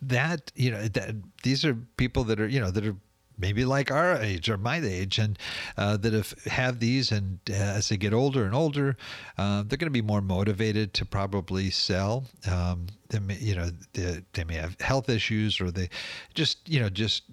that 0.03 0.51
you 0.57 0.71
know 0.71 0.89
that 0.89 1.15
these 1.43 1.65
are 1.65 1.75
people 1.97 2.25
that 2.25 2.41
are 2.41 2.49
you 2.49 2.61
know 2.61 2.71
that 2.71 2.87
are 2.87 2.97
maybe 3.39 3.65
like 3.65 3.91
our 3.91 4.17
age 4.17 4.49
or 4.49 4.57
my 4.57 4.77
age, 4.79 5.19
and 5.19 5.39
uh, 5.77 5.97
that 5.99 6.13
have 6.13 6.33
have 6.45 6.81
these, 6.81 7.13
and 7.13 7.39
uh, 7.51 7.55
as 7.55 7.89
they 7.89 7.97
get 7.97 8.13
older 8.13 8.45
and 8.45 8.55
older, 8.55 8.97
uh, 9.39 9.63
they're 9.67 9.79
going 9.79 9.87
to 9.87 9.91
be 9.91 10.03
more 10.03 10.21
motivated 10.21 10.95
to 10.95 11.05
probably 11.05 11.71
sell. 11.71 12.25
Um, 12.51 12.87
they 13.09 13.19
may, 13.19 13.37
you 13.37 13.55
know, 13.55 13.71
they, 13.93 14.23
they 14.33 14.45
may 14.45 14.55
have 14.55 14.81
health 14.81 15.09
issues, 15.09 15.61
or 15.61 15.71
they 15.71 15.89
just 16.35 16.69
you 16.69 16.81
know 16.81 16.89
just 16.89 17.25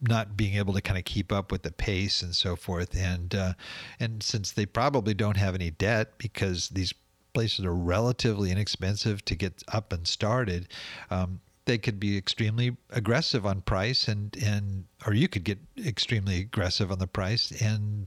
not 0.00 0.36
being 0.36 0.54
able 0.56 0.74
to 0.74 0.80
kind 0.80 0.98
of 0.98 1.04
keep 1.04 1.32
up 1.32 1.50
with 1.50 1.62
the 1.62 1.72
pace 1.72 2.22
and 2.22 2.34
so 2.34 2.56
forth. 2.56 2.96
And 2.96 3.34
uh, 3.34 3.52
and 3.98 4.22
since 4.22 4.52
they 4.52 4.66
probably 4.66 5.14
don't 5.14 5.36
have 5.36 5.54
any 5.54 5.70
debt 5.70 6.18
because 6.18 6.68
these 6.70 6.92
places 7.32 7.64
are 7.64 7.74
relatively 7.74 8.50
inexpensive 8.50 9.24
to 9.26 9.34
get 9.34 9.62
up 9.68 9.92
and 9.92 10.08
started 10.08 10.66
um, 11.10 11.38
they 11.66 11.76
could 11.76 12.00
be 12.00 12.16
extremely 12.16 12.76
aggressive 12.90 13.44
on 13.44 13.60
price 13.60 14.08
and 14.08 14.34
and 14.42 14.84
or 15.06 15.12
you 15.12 15.28
could 15.28 15.44
get 15.44 15.58
extremely 15.84 16.40
aggressive 16.40 16.90
on 16.90 16.98
the 16.98 17.06
price 17.06 17.50
and 17.60 18.06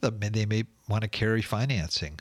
they 0.00 0.46
may 0.46 0.64
want 0.88 1.02
to 1.02 1.08
carry 1.08 1.42
financing. 1.42 2.20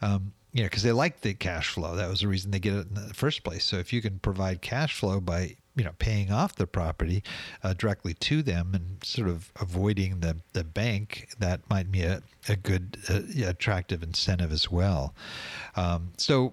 Um, 0.00 0.32
you 0.52 0.62
know 0.62 0.66
because 0.66 0.82
they 0.82 0.92
like 0.92 1.20
the 1.20 1.34
cash 1.34 1.68
flow. 1.68 1.94
That 1.94 2.08
was 2.08 2.20
the 2.20 2.28
reason 2.28 2.50
they 2.50 2.58
get 2.58 2.74
it 2.74 2.86
in 2.88 2.94
the 2.94 3.14
first 3.14 3.44
place. 3.44 3.64
So 3.64 3.76
if 3.76 3.92
you 3.92 4.00
can 4.00 4.18
provide 4.20 4.62
cash 4.62 4.94
flow 4.94 5.20
by 5.20 5.56
you 5.78 5.84
know 5.84 5.94
paying 5.98 6.30
off 6.30 6.54
the 6.56 6.66
property 6.66 7.22
uh, 7.62 7.72
directly 7.72 8.14
to 8.14 8.42
them 8.42 8.74
and 8.74 9.02
sort 9.02 9.28
of 9.28 9.52
avoiding 9.60 10.20
the, 10.20 10.36
the 10.52 10.64
bank 10.64 11.28
that 11.38 11.60
might 11.70 11.90
be 11.90 12.02
a, 12.02 12.22
a 12.48 12.56
good 12.56 12.98
uh, 13.08 13.20
attractive 13.46 14.02
incentive 14.02 14.52
as 14.52 14.70
well 14.70 15.14
um, 15.76 16.10
so 16.16 16.52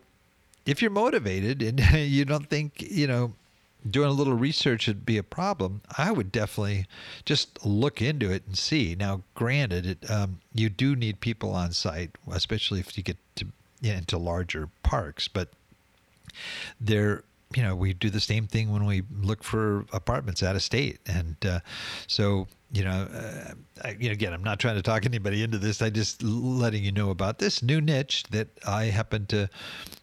if 0.66 0.82
you're 0.82 0.92
motivated 0.92 1.62
and 1.62 1.80
you 1.94 2.26
don't 2.26 2.50
think 2.50 2.82
you 2.82 3.08
know 3.08 3.34
doing 3.90 4.10
a 4.10 4.14
little 4.14 4.34
research 4.34 4.88
would 4.88 5.06
be 5.06 5.18
a 5.18 5.24
problem, 5.24 5.82
I 5.98 6.12
would 6.12 6.32
definitely 6.32 6.88
just 7.24 7.64
look 7.66 8.02
into 8.02 8.32
it 8.32 8.44
and 8.48 8.58
see. 8.58 8.96
Now, 8.96 9.22
granted, 9.36 9.86
it, 9.86 10.10
um, 10.10 10.40
you 10.54 10.70
do 10.70 10.96
need 10.96 11.20
people 11.20 11.52
on 11.52 11.72
site, 11.72 12.12
especially 12.32 12.80
if 12.80 12.98
you 12.98 13.04
get 13.04 13.18
to 13.36 13.46
into 13.84 14.18
larger 14.18 14.70
parks, 14.82 15.28
but 15.28 15.50
there 16.80 17.24
you 17.53 17.62
know 17.62 17.75
we 17.75 17.93
do 17.93 18.10
the 18.10 18.19
same 18.19 18.47
thing 18.47 18.71
when 18.71 18.86
we 18.86 19.03
look 19.21 19.43
for 19.43 19.86
apartments 19.93 20.41
out 20.43 20.55
of 20.55 20.63
state. 20.63 20.99
And 21.05 21.36
uh, 21.45 21.60
so 22.08 22.47
you 22.71 22.84
know 22.84 23.08
uh, 23.13 23.53
I, 23.84 23.97
you 23.99 24.10
know 24.10 24.13
again 24.13 24.34
i'm 24.34 24.43
not 24.43 24.60
trying 24.60 24.75
to 24.75 24.81
talk 24.81 25.05
anybody 25.05 25.43
into 25.43 25.58
this. 25.58 25.81
I 25.81 25.89
just 25.89 26.23
letting 26.23 26.84
you 26.84 26.91
know 26.91 27.12
about 27.12 27.39
this 27.39 27.62
new 27.62 27.79
niche 27.79 28.23
that 28.31 28.47
i 28.67 28.86
happen 28.86 29.25
to 29.27 29.49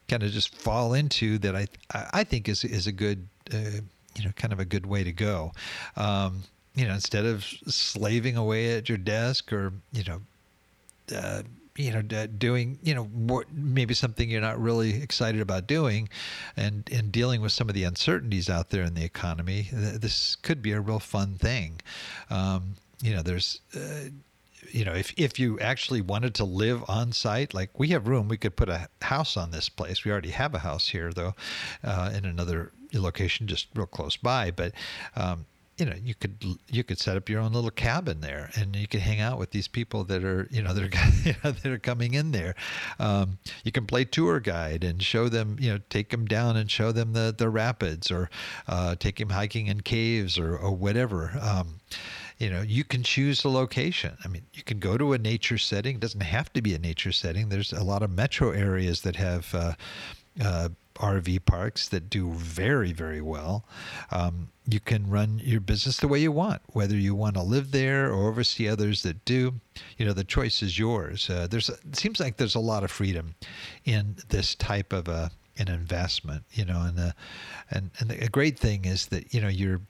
kind 0.09 0.23
of 0.23 0.31
just 0.31 0.55
fall 0.55 0.95
into 0.95 1.39
that 1.39 1.57
i 1.57 1.67
i 2.13 2.25
think 2.25 2.49
is 2.49 2.65
is 2.65 2.87
a 2.87 2.93
good 2.93 3.27
uh, 3.53 3.81
you 4.17 4.25
know 4.25 4.33
kind 4.37 4.53
of 4.53 4.61
a 4.61 4.65
good 4.65 4.87
way 4.87 5.05
to 5.05 5.13
go. 5.13 5.53
Um, 5.97 6.43
you 6.75 6.87
know 6.87 6.95
instead 6.95 7.27
of 7.27 7.45
slaving 7.45 8.37
away 8.37 8.77
at 8.77 8.89
your 8.89 8.99
desk 8.99 9.53
or 9.53 9.73
you 9.93 10.05
know 10.05 10.21
uh, 11.15 11.43
you 11.77 11.91
know 11.91 12.03
doing 12.03 12.79
you 12.83 12.95
know 12.95 13.09
more, 13.15 13.45
maybe 13.53 13.95
something 13.95 14.29
you're 14.29 14.41
not 14.41 14.61
really 14.61 15.03
excited 15.03 15.41
about 15.41 15.67
doing 15.67 16.09
and 16.57 16.89
and 16.93 17.11
dealing 17.11 17.41
with 17.41 17.53
some 17.53 17.69
of 17.69 17.75
the 17.75 17.85
uncertainties 17.85 18.51
out 18.51 18.71
there 18.71 18.83
in 18.83 18.95
the 18.95 19.05
economy 19.05 19.69
this 19.73 20.37
could 20.37 20.61
be 20.61 20.73
a 20.73 20.81
real 20.81 20.99
fun 20.99 21.35
thing. 21.35 21.81
Um, 22.31 22.77
you 23.01 23.15
know 23.15 23.23
there's 23.23 23.61
uh, 23.75 24.11
you 24.71 24.85
know 24.85 24.93
if, 24.93 25.13
if 25.17 25.39
you 25.39 25.59
actually 25.61 26.01
wanted 26.01 26.35
to 26.35 26.45
live 26.45 26.85
on 26.89 27.13
site 27.13 27.55
like 27.55 27.79
we 27.79 27.89
have 27.89 28.07
room 28.07 28.29
we 28.29 28.37
could 28.37 28.57
put 28.57 28.69
a 28.69 28.89
house 29.01 29.37
on 29.37 29.51
this 29.51 29.69
place. 29.69 30.05
We 30.05 30.11
already 30.11 30.31
have 30.31 30.55
a 30.55 30.61
house 30.61 30.89
here 30.89 31.13
though 31.13 31.35
uh, 31.83 32.13
in 32.15 32.25
another 32.25 32.73
location 32.93 33.47
just 33.47 33.69
real 33.75 33.87
close 33.87 34.17
by 34.19 34.51
but 34.51 34.73
um, 35.17 35.47
you 35.79 35.87
know 35.87 35.95
you 36.03 36.15
could 36.15 36.37
you 36.69 36.85
could 36.85 36.99
set 36.99 37.17
up 37.17 37.29
your 37.29 37.41
own 37.41 37.53
little 37.53 37.71
cabin 37.71 38.21
there 38.21 38.51
and 38.57 38.77
you 38.77 38.87
could 38.87 39.01
hang 39.01 39.21
out 39.21 39.39
with 39.39 39.51
these 39.51 39.69
people 39.69 40.05
that 40.05 40.23
are 40.23 40.47
you 40.51 40.63
know 40.63 40.75
that 40.75 40.85
are 40.85 41.51
that 41.53 41.67
are 41.67 41.79
coming 41.79 42.15
in 42.15 42.33
there. 42.33 42.55
Um, 42.99 43.39
you 43.65 43.73
can 43.73 43.87
play 43.87 44.05
tour 44.05 44.39
guide 44.41 44.85
and 44.85 45.03
show 45.03 45.29
them 45.29 45.57
you 45.59 45.73
know 45.73 45.81
take 45.89 46.11
them 46.11 46.27
down 46.27 46.57
and 46.57 46.71
show 46.71 46.93
them 46.93 47.15
the 47.15 47.35
the 47.37 47.49
rapids 47.49 48.11
or 48.11 48.29
uh, 48.69 48.97
take 48.97 49.17
them 49.17 49.31
hiking 49.31 49.67
in 49.67 49.81
caves 49.81 50.39
or, 50.39 50.57
or 50.57 50.73
whatever. 50.73 51.33
Um, 51.41 51.81
you 52.39 52.51
know 52.51 52.61
you 52.61 52.85
can 52.85 53.03
choose 53.03 53.43
the 53.43 53.51
location. 53.51 54.17
I 54.25 54.29
mean 54.29 54.43
you 54.53 54.63
can 54.63 54.79
go 54.79 54.99
to 54.99 55.15
a 55.15 55.19
nature 55.19 55.59
setting. 55.59 55.97
It 55.97 56.01
doesn't 56.01 56.21
have 56.21 56.53
to 56.53 56.61
be 56.61 56.75
a 56.75 56.79
nature 56.79 57.13
setting. 57.13 57.49
There's 57.49 57.73
a 57.73 57.85
lot 57.85 58.03
of 58.03 58.11
metro 58.11 58.51
areas 58.51 59.01
that 59.03 59.17
have 59.17 59.55
uh, 59.55 59.73
uh, 60.41 60.69
RV 61.03 61.45
parks 61.45 61.89
that 61.89 62.09
do 62.09 62.31
very, 62.31 62.93
very 62.93 63.21
well. 63.21 63.65
Um, 64.13 64.49
you 64.69 64.79
can 64.79 65.11
run 65.11 65.41
your 65.43 65.61
business 65.61 65.97
the 65.97 66.07
way 66.07 66.21
you 66.21 66.31
want, 66.31 66.63
whether 66.69 66.97
you 66.97 67.15
want 67.17 67.35
to 67.35 67.43
live 67.43 67.73
there 67.73 68.13
or 68.13 68.29
oversee 68.29 68.69
others 68.69 69.03
that 69.03 69.25
do. 69.25 69.55
You 69.99 70.07
know, 70.07 70.13
the 70.13 70.25
choice 70.25 70.63
is 70.63 70.79
yours. 70.79 71.29
Uh, 71.29 71.49
there's 71.51 71.69
it 71.69 71.97
seems 71.97 72.21
like 72.21 72.37
there's 72.37 72.55
a 72.55 72.61
lot 72.61 72.85
of 72.85 72.91
freedom 72.91 73.35
in 73.85 74.17
this 74.29 74.55
type 74.55 74.93
of 74.93 75.09
a 75.09 75.33
an 75.59 75.69
investment. 75.69 76.45
You 76.53 76.65
know, 76.65 76.83
and 76.83 76.97
the 76.97 77.15
and 77.73 77.91
and 77.99 78.11
the 78.11 78.29
great 78.29 78.59
thing 78.59 78.85
is 78.85 79.07
that 79.07 79.35
you 79.35 79.41
know 79.41 79.49
you're 79.49 79.81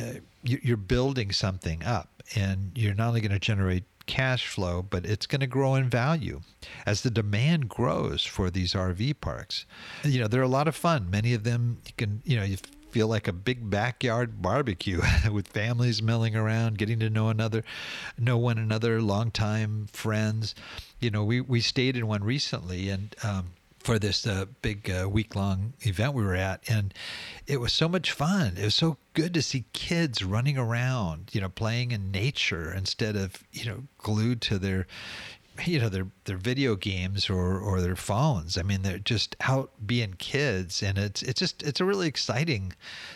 uh, 0.00 0.14
you're 0.42 0.76
building 0.76 1.30
something 1.30 1.84
up, 1.84 2.22
and 2.34 2.72
you're 2.74 2.94
not 2.94 3.08
only 3.08 3.20
going 3.20 3.32
to 3.32 3.38
generate 3.38 3.84
cash 4.08 4.48
flow, 4.48 4.82
but 4.82 5.06
it's 5.06 5.26
going 5.26 5.40
to 5.40 5.46
grow 5.46 5.76
in 5.76 5.88
value 5.88 6.40
as 6.84 7.02
the 7.02 7.10
demand 7.10 7.68
grows 7.68 8.24
for 8.24 8.50
these 8.50 8.72
RV 8.72 9.20
parks. 9.20 9.66
You 10.02 10.20
know, 10.20 10.26
they're 10.26 10.42
a 10.42 10.48
lot 10.48 10.66
of 10.66 10.74
fun. 10.74 11.08
Many 11.08 11.34
of 11.34 11.44
them 11.44 11.78
you 11.86 11.92
can, 11.96 12.22
you 12.24 12.36
know, 12.36 12.42
you 12.42 12.56
feel 12.90 13.06
like 13.06 13.28
a 13.28 13.32
big 13.32 13.70
backyard 13.70 14.40
barbecue 14.42 15.00
with 15.30 15.46
families 15.46 16.02
milling 16.02 16.34
around, 16.34 16.78
getting 16.78 16.98
to 16.98 17.10
know 17.10 17.28
another, 17.28 17.62
know 18.18 18.38
one 18.38 18.58
another, 18.58 19.00
longtime 19.00 19.86
friends. 19.92 20.54
You 20.98 21.10
know, 21.10 21.22
we 21.22 21.40
we 21.40 21.60
stayed 21.60 21.96
in 21.96 22.06
one 22.08 22.24
recently, 22.24 22.88
and 22.88 23.14
um, 23.22 23.50
for 23.80 23.98
this 23.98 24.26
uh, 24.26 24.46
big 24.62 24.90
uh, 24.90 25.08
week 25.08 25.34
long 25.34 25.72
event 25.80 26.14
we 26.14 26.22
were 26.22 26.34
at. 26.34 26.68
And 26.68 26.92
it 27.46 27.60
was 27.60 27.72
so 27.72 27.88
much 27.88 28.12
fun. 28.12 28.54
It 28.56 28.64
was 28.64 28.74
so 28.74 28.96
good 29.14 29.34
to 29.34 29.42
see 29.42 29.64
kids 29.72 30.24
running 30.24 30.58
around, 30.58 31.30
you 31.32 31.40
know, 31.40 31.48
playing 31.48 31.92
in 31.92 32.10
nature 32.10 32.72
instead 32.72 33.16
of, 33.16 33.44
you 33.52 33.66
know, 33.66 33.84
glued 33.98 34.40
to 34.42 34.58
their, 34.58 34.86
you 35.64 35.78
know, 35.80 35.88
their, 35.88 36.06
their 36.24 36.36
video 36.36 36.76
games 36.76 37.30
or, 37.30 37.58
or 37.58 37.80
their 37.80 37.96
phones. 37.96 38.58
I 38.58 38.62
mean, 38.62 38.82
they're 38.82 38.98
just 38.98 39.36
out 39.40 39.70
being 39.86 40.14
kids 40.14 40.82
and 40.82 40.98
it's, 40.98 41.22
it's 41.22 41.40
just, 41.40 41.62
it's 41.62 41.80
a 41.80 41.84
really 41.84 42.08
exciting 42.08 42.74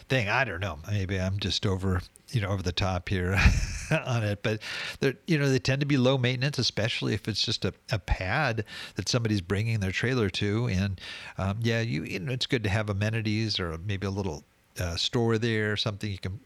thing. 0.09 0.29
I 0.29 0.45
don't 0.45 0.61
know. 0.61 0.79
Maybe 0.91 1.21
I'm 1.21 1.39
just 1.39 1.67
over 1.67 2.01
you 2.33 2.41
know 2.41 2.49
over 2.49 2.63
the 2.63 2.73
top 2.73 3.09
here 3.09 3.39
on 4.07 4.25
it 4.25 4.43
but 4.43 4.61
they're 5.01 5.15
you 5.27 5.39
know 5.39 5.49
they 5.49 5.59
tend 5.59 5.81
to 5.81 5.87
be 5.87 5.97
low 5.97 6.17
maintenance 6.17 6.59
especially 6.59 7.15
if 7.15 7.29
it's 7.29 7.43
just 7.43 7.65
a, 7.65 7.73
a 7.91 7.99
pad 7.99 8.65
that 8.97 9.09
somebody's 9.09 9.41
bringing 9.41 9.81
their 9.81 9.93
trailer 9.93 10.31
to. 10.31 10.67
And 10.69 11.01
um, 11.39 11.59
yeah 11.61 11.81
you, 11.81 12.05
you 12.05 12.19
know 12.19 12.33
it's 12.33 12.47
good 12.47 12.65
to 12.65 12.71
have 12.71 12.89
amenities 12.89 13.61
or 13.61 13.79
maybe 13.79 14.07
a 14.07 14.11
little 14.11 14.45
uh, 14.81 14.97
store 14.97 15.39
there 15.39 15.77
something 15.77 16.11
you 16.11 16.19
can 16.19 16.41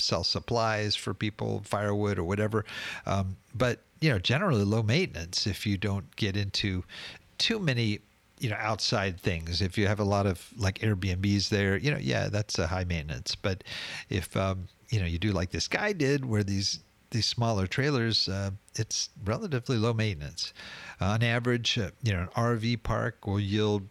sell 0.00 0.24
supplies 0.24 0.94
for 0.94 1.14
people 1.14 1.62
firewood 1.64 2.18
or 2.18 2.24
whatever. 2.24 2.64
Um, 3.06 3.36
but 3.54 3.82
you 4.00 4.10
know 4.10 4.18
generally 4.18 4.64
low 4.64 4.82
maintenance 4.82 5.46
if 5.46 5.66
you 5.66 5.76
don't 5.76 6.14
get 6.16 6.36
into 6.36 6.84
too 7.38 7.58
many 7.58 8.00
you 8.40 8.50
know 8.50 8.56
outside 8.58 9.20
things. 9.20 9.62
If 9.62 9.78
you 9.78 9.86
have 9.86 10.00
a 10.00 10.04
lot 10.04 10.26
of 10.26 10.48
like 10.56 10.78
airbnbs 10.80 11.48
there 11.48 11.76
you 11.76 11.90
know 11.90 11.98
yeah 11.98 12.28
that's 12.28 12.58
a 12.58 12.66
high 12.66 12.84
maintenance. 12.84 13.34
But 13.34 13.64
if 14.08 14.36
um, 14.36 14.68
you 14.90 15.00
know 15.00 15.06
you 15.06 15.18
do 15.18 15.32
like 15.32 15.50
this 15.50 15.68
guy 15.68 15.92
did, 15.92 16.24
where 16.24 16.42
these 16.42 16.80
these 17.10 17.26
smaller 17.26 17.66
trailers, 17.66 18.28
uh, 18.28 18.50
it's 18.74 19.10
relatively 19.24 19.76
low 19.76 19.94
maintenance. 19.94 20.52
On 21.00 21.22
average, 21.22 21.78
uh, 21.78 21.90
you 22.02 22.12
know, 22.12 22.22
an 22.22 22.28
RV 22.36 22.82
park 22.82 23.26
will 23.26 23.40
yield, 23.40 23.88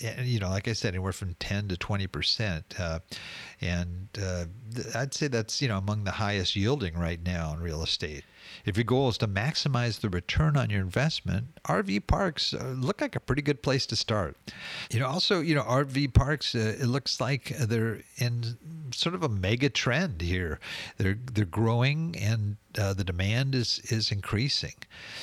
you 0.00 0.38
know, 0.38 0.48
like 0.48 0.68
I 0.68 0.72
said, 0.72 0.94
anywhere 0.94 1.12
from 1.12 1.34
10 1.34 1.68
to 1.68 1.76
20 1.76 2.06
percent, 2.06 2.74
uh, 2.78 3.00
and 3.60 4.08
uh, 4.20 4.44
I'd 4.94 5.14
say 5.14 5.28
that's 5.28 5.60
you 5.60 5.68
know 5.68 5.78
among 5.78 6.04
the 6.04 6.12
highest 6.12 6.56
yielding 6.56 6.98
right 6.98 7.20
now 7.24 7.52
in 7.52 7.60
real 7.60 7.82
estate. 7.82 8.24
If 8.64 8.76
your 8.76 8.84
goal 8.84 9.08
is 9.08 9.18
to 9.18 9.28
maximize 9.28 10.00
the 10.00 10.08
return 10.08 10.56
on 10.56 10.70
your 10.70 10.80
investment, 10.80 11.60
RV 11.64 12.06
parks 12.06 12.54
uh, 12.54 12.74
look 12.76 13.00
like 13.00 13.16
a 13.16 13.20
pretty 13.20 13.42
good 13.42 13.62
place 13.62 13.86
to 13.86 13.96
start. 13.96 14.36
You 14.90 15.00
know, 15.00 15.06
also, 15.06 15.40
you 15.40 15.54
know, 15.54 15.62
RV 15.62 16.14
parks, 16.14 16.54
uh, 16.54 16.76
it 16.80 16.86
looks 16.86 17.20
like 17.20 17.56
they're 17.58 18.00
in 18.16 18.56
sort 18.92 19.14
of 19.14 19.22
a 19.22 19.28
mega 19.28 19.68
trend 19.68 20.20
here. 20.20 20.60
They're 20.96 21.18
they're 21.32 21.44
growing 21.44 22.16
and 22.16 22.56
uh, 22.78 22.94
the 22.94 23.04
demand 23.04 23.54
is 23.54 23.80
is 23.84 24.10
increasing. 24.10 24.74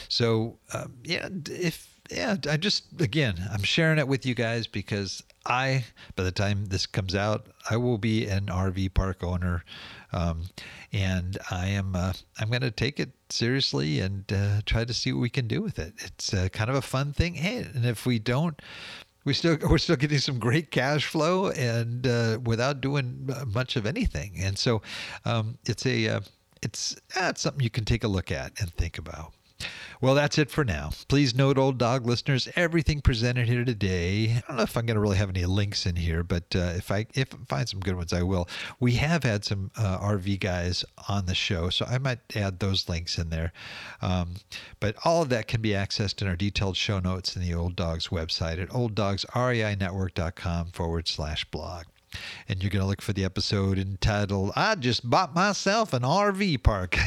So, 0.09 0.57
um, 0.73 0.93
yeah, 1.03 1.29
if 1.49 1.94
yeah, 2.11 2.35
I 2.49 2.57
just 2.57 2.85
again, 2.99 3.35
I'm 3.51 3.63
sharing 3.63 3.99
it 3.99 4.07
with 4.07 4.25
you 4.25 4.35
guys 4.35 4.67
because 4.67 5.23
I, 5.45 5.85
by 6.15 6.23
the 6.23 6.31
time 6.31 6.65
this 6.65 6.85
comes 6.85 7.15
out, 7.15 7.47
I 7.69 7.77
will 7.77 7.97
be 7.97 8.27
an 8.27 8.47
RV 8.47 8.93
park 8.93 9.23
owner, 9.23 9.63
um, 10.11 10.43
and 10.91 11.37
I 11.51 11.67
am 11.67 11.95
uh, 11.95 12.13
I'm 12.39 12.49
going 12.49 12.61
to 12.61 12.71
take 12.71 12.99
it 12.99 13.11
seriously 13.29 13.99
and 13.99 14.31
uh, 14.31 14.61
try 14.65 14.85
to 14.85 14.93
see 14.93 15.13
what 15.13 15.21
we 15.21 15.29
can 15.29 15.47
do 15.47 15.61
with 15.61 15.79
it. 15.79 15.93
It's 15.97 16.33
uh, 16.33 16.49
kind 16.49 16.69
of 16.69 16.75
a 16.75 16.81
fun 16.81 17.13
thing. 17.13 17.35
Hey, 17.35 17.57
and 17.57 17.85
if 17.85 18.05
we 18.05 18.19
don't 18.19 18.61
we 19.25 19.33
still 19.33 19.57
we're 19.69 19.79
still 19.79 19.95
getting 19.97 20.19
some 20.19 20.39
great 20.39 20.71
cash 20.71 21.05
flow 21.05 21.49
and 21.49 22.07
uh, 22.07 22.39
without 22.43 22.79
doing 22.79 23.27
uh, 23.35 23.43
much 23.45 23.75
of 23.75 23.85
anything. 23.85 24.35
And 24.39 24.57
so 24.57 24.81
um, 25.25 25.57
it's 25.65 25.85
a 25.85 26.07
uh, 26.07 26.19
it's 26.61 26.95
uh, 27.19 27.27
it's 27.29 27.41
something 27.41 27.63
you 27.63 27.69
can 27.69 27.85
take 27.85 28.03
a 28.03 28.07
look 28.07 28.31
at 28.31 28.53
and 28.61 28.71
think 28.73 28.97
about. 28.97 29.33
Well, 30.01 30.13
that's 30.13 30.37
it 30.37 30.51
for 30.51 30.65
now. 30.65 30.91
Please 31.07 31.33
note, 31.33 31.57
old 31.57 31.77
dog 31.77 32.05
listeners, 32.05 32.49
everything 32.55 33.01
presented 33.01 33.47
here 33.47 33.63
today. 33.63 34.35
I 34.35 34.43
don't 34.47 34.57
know 34.57 34.63
if 34.63 34.75
I'm 34.77 34.85
going 34.85 34.95
to 34.95 35.01
really 35.01 35.17
have 35.17 35.29
any 35.29 35.45
links 35.45 35.85
in 35.85 35.95
here, 35.95 36.21
but 36.23 36.55
uh, 36.55 36.73
if 36.75 36.91
I 36.91 37.07
if 37.13 37.33
I 37.33 37.37
find 37.47 37.69
some 37.69 37.79
good 37.79 37.95
ones, 37.95 38.11
I 38.13 38.21
will. 38.21 38.47
We 38.79 38.93
have 38.93 39.23
had 39.23 39.45
some 39.45 39.71
uh, 39.77 39.97
RV 39.99 40.39
guys 40.39 40.83
on 41.07 41.25
the 41.25 41.35
show, 41.35 41.69
so 41.69 41.85
I 41.85 41.97
might 41.97 42.19
add 42.35 42.59
those 42.59 42.89
links 42.89 43.17
in 43.17 43.29
there. 43.29 43.53
Um, 44.01 44.35
but 44.79 44.95
all 45.05 45.21
of 45.21 45.29
that 45.29 45.47
can 45.47 45.61
be 45.61 45.69
accessed 45.69 46.21
in 46.21 46.27
our 46.27 46.35
detailed 46.35 46.75
show 46.77 46.99
notes 46.99 47.35
in 47.35 47.41
the 47.41 47.53
Old 47.53 47.75
Dogs 47.75 48.09
website 48.09 48.61
at 48.61 48.69
olddogsreinetwork.com 48.69 50.67
forward 50.67 51.07
slash 51.07 51.45
blog 51.45 51.85
and 52.47 52.61
you're 52.61 52.69
going 52.69 52.81
to 52.81 52.87
look 52.87 53.01
for 53.01 53.13
the 53.13 53.25
episode 53.25 53.77
entitled 53.77 54.51
I 54.55 54.75
Just 54.75 55.09
Bought 55.09 55.35
Myself 55.35 55.93
an 55.93 56.03
RV 56.03 56.63
Park. 56.63 56.97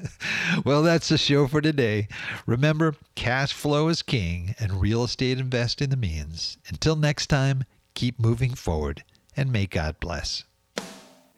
well, 0.64 0.82
that's 0.82 1.08
the 1.08 1.18
show 1.18 1.46
for 1.46 1.60
today. 1.60 2.08
Remember, 2.46 2.94
cash 3.14 3.52
flow 3.52 3.88
is 3.88 4.02
king 4.02 4.54
and 4.58 4.80
real 4.80 5.04
estate 5.04 5.38
investing 5.38 5.90
the 5.90 5.96
means. 5.96 6.58
Until 6.68 6.96
next 6.96 7.26
time, 7.26 7.64
keep 7.94 8.18
moving 8.18 8.54
forward 8.54 9.04
and 9.36 9.52
may 9.52 9.66
God 9.66 9.98
bless. 10.00 10.44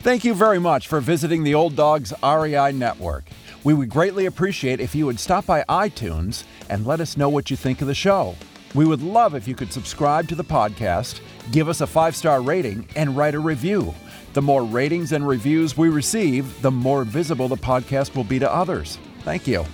Thank 0.01 0.25
you 0.25 0.35
very 0.35 0.59
much 0.59 0.87
for 0.87 1.01
visiting 1.01 1.43
the 1.43 1.55
Old 1.55 1.75
Dogs 1.75 2.13
REI 2.23 2.73
Network. 2.73 3.25
We 3.65 3.75
would 3.75 3.89
greatly 3.89 4.27
appreciate 4.27 4.79
if 4.79 4.95
you 4.95 5.07
would 5.07 5.19
stop 5.19 5.47
by 5.47 5.65
iTunes 5.69 6.45
and 6.69 6.87
let 6.87 7.01
us 7.01 7.17
know 7.17 7.29
what 7.29 7.51
you 7.51 7.57
think 7.57 7.81
of 7.81 7.89
the 7.89 7.95
show. 7.95 8.37
We 8.77 8.85
would 8.85 9.03
love 9.03 9.35
if 9.35 9.49
you 9.49 9.55
could 9.55 9.73
subscribe 9.73 10.29
to 10.29 10.35
the 10.35 10.45
podcast, 10.45 11.21
give 11.51 11.71
us 11.71 11.81
a 11.81 11.87
five 11.87 12.15
star 12.15 12.43
rating, 12.43 12.87
and 12.95 13.17
write 13.17 13.35
a 13.35 13.41
review. 13.41 13.95
The 14.35 14.43
more 14.43 14.65
ratings 14.65 15.13
and 15.13 15.27
reviews 15.27 15.79
we 15.79 15.89
receive, 15.89 16.61
the 16.61 16.71
more 16.71 17.05
visible 17.05 17.49
the 17.49 17.57
podcast 17.57 18.15
will 18.15 18.25
be 18.25 18.39
to 18.39 18.53
others. 18.53 18.99
Thank 19.23 19.47
you. 19.47 19.65